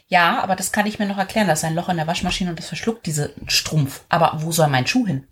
Ja, 0.08 0.42
aber 0.42 0.56
das 0.56 0.72
kann 0.72 0.86
ich 0.86 0.98
mir 0.98 1.06
noch 1.06 1.18
erklären. 1.18 1.46
Das 1.46 1.60
ist 1.60 1.64
ein 1.64 1.76
Loch 1.76 1.88
in 1.88 1.98
der 1.98 2.08
Waschmaschine 2.08 2.50
und 2.50 2.58
das 2.58 2.66
verschluckt 2.66 3.06
diese 3.06 3.32
Strumpf. 3.46 4.02
Aber 4.08 4.42
wo 4.42 4.50
soll 4.50 4.68
mein 4.68 4.88
Schuh 4.88 5.06
hin? 5.06 5.28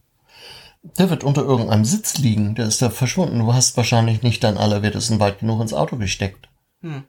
Der 0.99 1.11
wird 1.11 1.25
unter 1.25 1.43
irgendeinem 1.43 1.85
Sitz 1.85 2.19
liegen. 2.19 2.55
Der 2.55 2.67
ist 2.67 2.81
da 2.81 2.91
verschwunden. 2.91 3.41
Du 3.41 3.53
hast 3.53 3.77
wahrscheinlich 3.77 4.23
nicht 4.23 4.45
dein 4.45 4.57
Allerwertesten 4.57 5.19
weit 5.19 5.41
genug 5.41 5.61
ins 5.61 5.75
Auto 5.75 5.97
gesteckt. 5.97 6.49
Hm. 6.83 7.05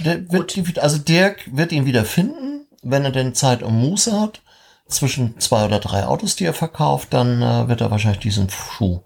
Der 0.00 0.30
wird, 0.30 0.78
also 0.78 0.98
Dirk 0.98 1.44
wird 1.56 1.72
ihn 1.72 1.86
wieder 1.86 2.04
finden, 2.04 2.66
wenn 2.82 3.04
er 3.04 3.12
denn 3.12 3.34
Zeit 3.34 3.62
und 3.62 3.74
Muße 3.74 4.18
hat. 4.18 4.42
Zwischen 4.88 5.40
zwei 5.40 5.64
oder 5.64 5.80
drei 5.80 6.06
Autos, 6.06 6.36
die 6.36 6.44
er 6.44 6.54
verkauft, 6.54 7.08
dann 7.10 7.42
äh, 7.42 7.66
wird 7.66 7.80
er 7.80 7.90
wahrscheinlich 7.90 8.20
diesen 8.20 8.48
Schuh 8.48 9.00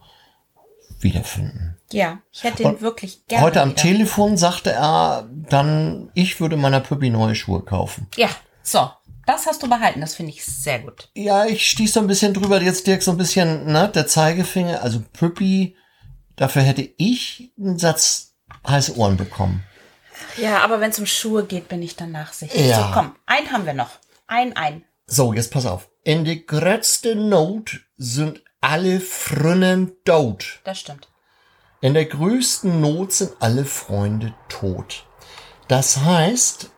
wiederfinden. 1.01 1.79
Ja, 1.91 2.19
ich 2.31 2.45
hätte 2.45 2.63
ihn 2.63 2.69
und 2.69 2.83
wirklich 2.83 3.27
gerne. 3.27 3.45
Heute 3.45 3.63
am 3.63 3.71
wieder. 3.71 3.81
Telefon 3.81 4.37
sagte 4.37 4.73
er 4.73 5.27
dann, 5.49 6.11
ich 6.13 6.39
würde 6.39 6.59
meiner 6.59 6.81
Püppi 6.81 7.09
neue 7.09 7.35
Schuhe 7.35 7.63
kaufen. 7.63 8.07
Ja, 8.17 8.29
so. 8.63 8.91
Das 9.27 9.47
hast 9.47 9.63
du 9.63 9.69
behalten, 9.69 10.01
das 10.01 10.15
finde 10.15 10.33
ich 10.33 10.45
sehr 10.45 10.81
gut. 10.81 11.09
Ja, 11.15 11.45
ich 11.45 11.69
stieß 11.69 11.93
so 11.93 12.01
ein 12.01 12.09
bisschen 12.09 12.35
drüber, 12.35 12.61
jetzt 12.61 12.87
Dirk 12.87 13.03
so 13.03 13.13
ein 13.13 13.17
bisschen, 13.17 13.67
ne, 13.67 13.89
der 13.89 14.07
Zeigefinger, 14.07 14.83
also 14.83 15.03
Püppi, 15.13 15.77
dafür 16.37 16.63
hätte 16.63 16.89
ich 16.97 17.53
einen 17.59 17.79
Satz 17.79 18.35
heiße 18.67 18.97
Ohren 18.97 19.17
bekommen. 19.17 19.63
Ja, 20.37 20.63
aber 20.63 20.81
wenn 20.81 20.91
es 20.91 20.99
um 20.99 21.07
Schuhe 21.07 21.45
geht, 21.45 21.69
bin 21.69 21.83
ich 21.83 21.97
dann 21.97 22.13
nachsichtig. 22.13 22.67
Ja. 22.67 22.89
So, 22.89 22.95
komm, 22.95 23.17
einen 23.27 23.51
haben 23.53 23.67
wir 23.67 23.75
noch. 23.75 23.91
Ein, 24.27 24.57
ein. 24.57 24.85
So, 25.07 25.33
jetzt 25.33 25.51
pass 25.51 25.67
auf. 25.67 25.89
In 26.05 26.25
die 26.25 26.47
größte 26.47 27.15
Not 27.17 27.81
sind 27.97 28.43
alle 28.61 29.01
Frünnen 29.01 29.93
tot. 30.05 30.61
Das 30.65 30.81
stimmt. 30.81 31.09
In 31.81 31.95
der 31.95 32.05
größten 32.05 32.81
Not 32.81 33.13
sind 33.13 33.33
alle 33.41 33.65
Freunde 33.65 34.35
tot. 34.49 35.07
Das 35.69 35.99
heißt, 35.99 36.71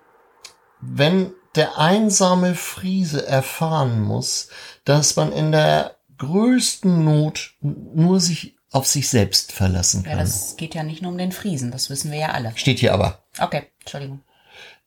wenn 0.80 1.32
der 1.54 1.78
einsame 1.78 2.54
Friese 2.54 3.26
erfahren 3.26 4.00
muss, 4.00 4.48
dass 4.84 5.16
man 5.16 5.32
in 5.32 5.52
der 5.52 5.96
größten 6.18 7.04
Not 7.04 7.54
nur 7.60 8.20
sich 8.20 8.56
auf 8.70 8.86
sich 8.86 9.08
selbst 9.08 9.52
verlassen 9.52 10.02
kann. 10.04 10.12
Ja, 10.12 10.18
das 10.18 10.56
geht 10.56 10.74
ja 10.74 10.82
nicht 10.82 11.02
nur 11.02 11.12
um 11.12 11.18
den 11.18 11.32
Friesen, 11.32 11.70
das 11.70 11.90
wissen 11.90 12.10
wir 12.10 12.18
ja 12.18 12.28
alle. 12.28 12.52
Steht 12.56 12.78
hier 12.78 12.94
aber. 12.94 13.21
Okay, 13.38 13.64
Entschuldigung. 13.80 14.22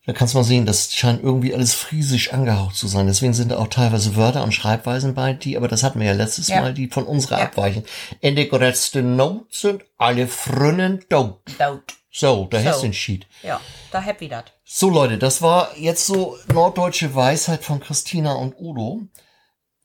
Da 0.06 0.12
kannst 0.12 0.34
du 0.34 0.38
mal 0.38 0.44
sehen, 0.44 0.66
das 0.66 0.94
scheint 0.94 1.22
irgendwie 1.22 1.52
alles 1.52 1.74
friesisch 1.74 2.32
angehaucht 2.32 2.76
zu 2.76 2.86
sein. 2.86 3.08
Deswegen 3.08 3.34
sind 3.34 3.50
da 3.50 3.58
auch 3.58 3.66
teilweise 3.66 4.14
Wörter 4.14 4.44
und 4.44 4.52
Schreibweisen 4.52 5.14
bei, 5.14 5.32
die, 5.32 5.56
aber 5.56 5.66
das 5.66 5.82
hatten 5.82 5.98
wir 5.98 6.06
ja 6.06 6.12
letztes 6.12 6.46
ja. 6.46 6.60
Mal, 6.60 6.72
die 6.72 6.86
von 6.86 7.04
unserer 7.04 7.40
ja. 7.40 7.44
abweichen. 7.46 7.84
In 8.20 8.36
der 8.36 8.46
größten 8.46 9.16
Not 9.16 9.52
sind 9.52 9.84
alle 9.98 10.28
Frünnen 10.28 11.00
tot. 11.08 11.40
Tot. 11.58 11.82
So, 12.12 12.46
da 12.48 12.60
so. 12.60 12.68
hast 12.68 12.78
du 12.78 12.86
den 12.86 12.92
Sheet. 12.94 13.26
Ja, 13.42 13.60
da 13.90 14.00
happy 14.00 14.28
dat. 14.28 14.52
So 14.64 14.88
Leute, 14.88 15.18
das 15.18 15.42
war 15.42 15.76
jetzt 15.76 16.06
so 16.06 16.38
norddeutsche 16.52 17.14
Weisheit 17.16 17.64
von 17.64 17.80
Christina 17.80 18.34
und 18.34 18.54
Udo. 18.58 19.02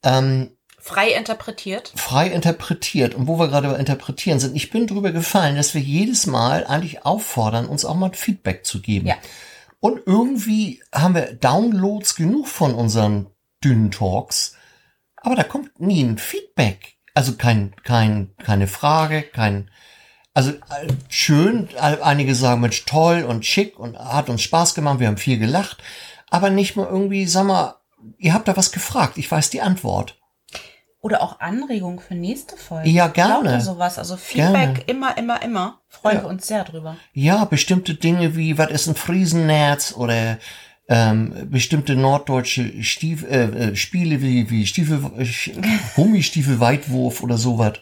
Ähm, 0.04 0.56
frei 0.82 1.10
interpretiert. 1.12 1.92
Frei 1.94 2.26
interpretiert. 2.26 3.14
Und 3.14 3.28
wo 3.28 3.38
wir 3.38 3.48
gerade 3.48 3.68
bei 3.68 3.76
interpretieren 3.76 4.40
sind, 4.40 4.56
ich 4.56 4.70
bin 4.70 4.88
drüber 4.88 5.12
gefallen, 5.12 5.54
dass 5.54 5.74
wir 5.74 5.80
jedes 5.80 6.26
Mal 6.26 6.66
eigentlich 6.66 7.06
auffordern, 7.06 7.66
uns 7.66 7.84
auch 7.84 7.94
mal 7.94 8.12
Feedback 8.12 8.66
zu 8.66 8.82
geben. 8.82 9.06
Ja. 9.06 9.14
Und 9.78 10.02
irgendwie 10.06 10.82
haben 10.92 11.14
wir 11.14 11.34
Downloads 11.34 12.16
genug 12.16 12.48
von 12.48 12.74
unseren 12.74 13.28
dünnen 13.64 13.92
Talks, 13.92 14.56
aber 15.16 15.36
da 15.36 15.44
kommt 15.44 15.80
nie 15.80 16.02
ein 16.02 16.18
Feedback. 16.18 16.96
Also 17.14 17.34
kein, 17.36 17.74
kein, 17.84 18.34
keine 18.42 18.66
Frage, 18.66 19.22
kein, 19.22 19.70
also 20.34 20.50
äh, 20.50 20.88
schön, 21.08 21.68
einige 21.78 22.34
sagen, 22.34 22.60
Mensch, 22.60 22.84
toll 22.86 23.22
und 23.22 23.46
schick 23.46 23.78
und 23.78 23.98
hat 23.98 24.28
uns 24.28 24.42
Spaß 24.42 24.74
gemacht, 24.74 24.98
wir 24.98 25.06
haben 25.06 25.16
viel 25.16 25.38
gelacht, 25.38 25.78
aber 26.28 26.50
nicht 26.50 26.74
mal 26.74 26.88
irgendwie, 26.88 27.26
sag 27.26 27.46
mal, 27.46 27.76
ihr 28.18 28.34
habt 28.34 28.48
da 28.48 28.56
was 28.56 28.72
gefragt, 28.72 29.18
ich 29.18 29.30
weiß 29.30 29.50
die 29.50 29.62
Antwort. 29.62 30.21
Oder 31.02 31.20
auch 31.20 31.40
Anregungen 31.40 31.98
für 31.98 32.14
nächste 32.14 32.56
Folge. 32.56 32.88
Ja, 32.88 33.08
gerne. 33.08 33.40
Oder 33.40 33.60
sowas. 33.60 33.98
Also 33.98 34.16
Feedback 34.16 34.52
gerne. 34.52 34.80
immer, 34.86 35.18
immer, 35.18 35.42
immer. 35.42 35.80
Freuen 35.88 36.18
ja. 36.18 36.22
wir 36.22 36.28
uns 36.28 36.46
sehr 36.46 36.62
drüber. 36.62 36.96
Ja, 37.12 37.44
bestimmte 37.44 37.94
Dinge 37.94 38.36
wie, 38.36 38.56
was 38.56 38.70
ist 38.70 38.86
ein 38.86 38.94
Friesennerz 38.94 39.94
oder 39.96 40.38
ähm, 40.88 41.48
bestimmte 41.50 41.96
norddeutsche 41.96 42.84
Stief 42.84 43.24
äh, 43.24 43.70
äh, 43.70 43.76
Spiele 43.76 44.22
wie, 44.22 44.48
wie 44.48 44.64
Stiefel, 44.64 45.10
äh, 45.18 45.26
Gummistiefel 45.96 46.60
Weitwurf 46.60 47.20
oder 47.20 47.36
sowas. 47.36 47.80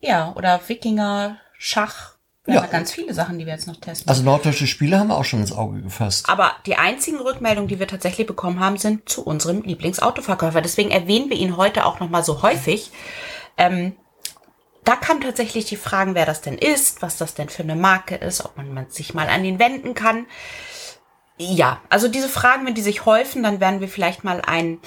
Ja, 0.00 0.32
oder 0.34 0.60
Wikinger, 0.66 1.36
Schach. 1.56 2.16
Wir 2.50 2.56
ja. 2.56 2.62
haben 2.64 2.72
ganz 2.72 2.90
viele 2.90 3.14
Sachen, 3.14 3.38
die 3.38 3.46
wir 3.46 3.52
jetzt 3.52 3.68
noch 3.68 3.76
testen. 3.76 4.08
Also 4.08 4.24
norddeutsche 4.24 4.66
Spiele 4.66 4.98
haben 4.98 5.06
wir 5.06 5.16
auch 5.16 5.24
schon 5.24 5.38
ins 5.38 5.52
Auge 5.52 5.82
gefasst. 5.82 6.28
Aber 6.28 6.50
die 6.66 6.74
einzigen 6.74 7.18
Rückmeldungen, 7.18 7.68
die 7.68 7.78
wir 7.78 7.86
tatsächlich 7.86 8.26
bekommen 8.26 8.58
haben, 8.58 8.76
sind 8.76 9.08
zu 9.08 9.24
unserem 9.24 9.62
Lieblingsautoverkäufer. 9.62 10.60
Deswegen 10.60 10.90
erwähnen 10.90 11.30
wir 11.30 11.36
ihn 11.36 11.56
heute 11.56 11.86
auch 11.86 12.00
noch 12.00 12.10
mal 12.10 12.24
so 12.24 12.42
häufig. 12.42 12.90
Ähm, 13.56 13.94
da 14.82 14.96
kam 14.96 15.20
tatsächlich 15.20 15.66
die 15.66 15.76
Fragen, 15.76 16.16
wer 16.16 16.26
das 16.26 16.40
denn 16.40 16.58
ist, 16.58 17.02
was 17.02 17.18
das 17.18 17.34
denn 17.34 17.48
für 17.48 17.62
eine 17.62 17.76
Marke 17.76 18.16
ist, 18.16 18.44
ob 18.44 18.56
man, 18.56 18.74
man 18.74 18.90
sich 18.90 19.14
mal 19.14 19.28
an 19.28 19.44
ihn 19.44 19.60
wenden 19.60 19.94
kann. 19.94 20.26
Ja, 21.38 21.80
also 21.88 22.08
diese 22.08 22.28
Fragen, 22.28 22.66
wenn 22.66 22.74
die 22.74 22.82
sich 22.82 23.06
häufen, 23.06 23.44
dann 23.44 23.60
werden 23.60 23.80
wir 23.80 23.88
vielleicht 23.88 24.24
mal 24.24 24.40
einen 24.40 24.80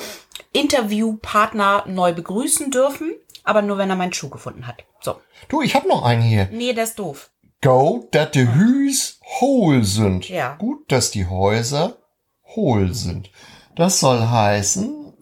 Interviewpartner 0.52 1.86
neu 1.88 2.12
begrüßen 2.12 2.71
dürfen, 2.71 3.13
aber 3.45 3.62
nur 3.62 3.78
wenn 3.78 3.89
er 3.89 3.95
meinen 3.95 4.12
Schuh 4.12 4.30
gefunden 4.30 4.67
hat. 4.67 4.84
So. 4.99 5.21
Du, 5.47 5.62
ich 5.62 5.76
habe 5.76 5.88
noch 5.88 6.04
einen 6.04 6.21
hier. 6.21 6.49
Nee, 6.52 6.73
der 6.73 6.84
ist 6.84 6.99
doof 6.99 7.30
go, 7.63 8.08
dass 8.12 8.32
die 8.32 8.47
Hüs 8.54 9.19
hohl 9.39 9.84
sind. 9.84 10.30
Ja. 10.30 10.56
Gut, 10.58 10.91
dass 10.91 11.10
die 11.10 11.26
Häuser 11.26 11.97
hohl 12.45 12.93
sind. 12.93 13.32
Das 13.76 13.99
soll 13.99 14.21
heißen, 14.28 15.13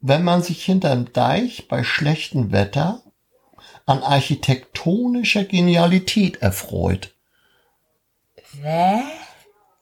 wenn 0.00 0.24
man 0.24 0.42
sich 0.42 0.64
hinterm 0.64 1.12
Deich 1.12 1.68
bei 1.68 1.84
schlechtem 1.84 2.50
Wetter 2.50 3.02
an 3.86 4.02
architektonischer 4.02 5.44
Genialität 5.44 6.42
erfreut. 6.42 7.14
Hä? 8.60 9.02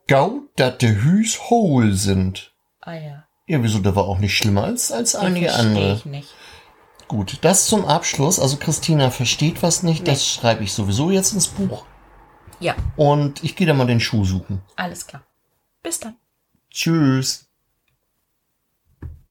Go, 0.09 0.43
dass 0.57 0.79
die 0.79 1.03
Hüs 1.03 1.49
hohl 1.49 1.95
sind. 1.95 2.53
Ah 2.81 2.95
ja. 2.95 3.25
Ja, 3.47 3.63
wieso, 3.63 3.79
der 3.79 3.97
war 3.97 4.05
auch 4.05 4.19
nicht 4.19 4.37
schlimmer 4.37 4.65
als, 4.65 4.93
als 4.93 5.15
einige 5.15 5.55
andere. 5.55 5.95
Ich 5.95 6.05
nicht. 6.05 6.29
Gut, 7.09 7.39
das 7.43 7.67
zum 7.67 7.85
Abschluss. 7.85 8.39
Also 8.39 8.57
Christina 8.59 9.11
versteht 9.11 9.63
was 9.63 9.83
nicht, 9.83 10.01
nee. 10.01 10.11
das 10.11 10.27
schreibe 10.27 10.63
ich 10.65 10.73
sowieso 10.73 11.11
jetzt 11.11 11.33
ins 11.33 11.49
Buch. 11.49 11.85
Ja. 12.61 12.77
Und 12.97 13.43
ich 13.43 13.57
gehe 13.57 13.67
da 13.67 13.75
mal 13.75 13.87
den 13.87 14.01
Schuh 14.01 14.25
suchen. 14.25 14.63
Alles 14.77 15.07
klar. 15.07 15.23
Bis 15.83 15.99
dann. 15.99 16.17
Tschüss. 16.71 17.50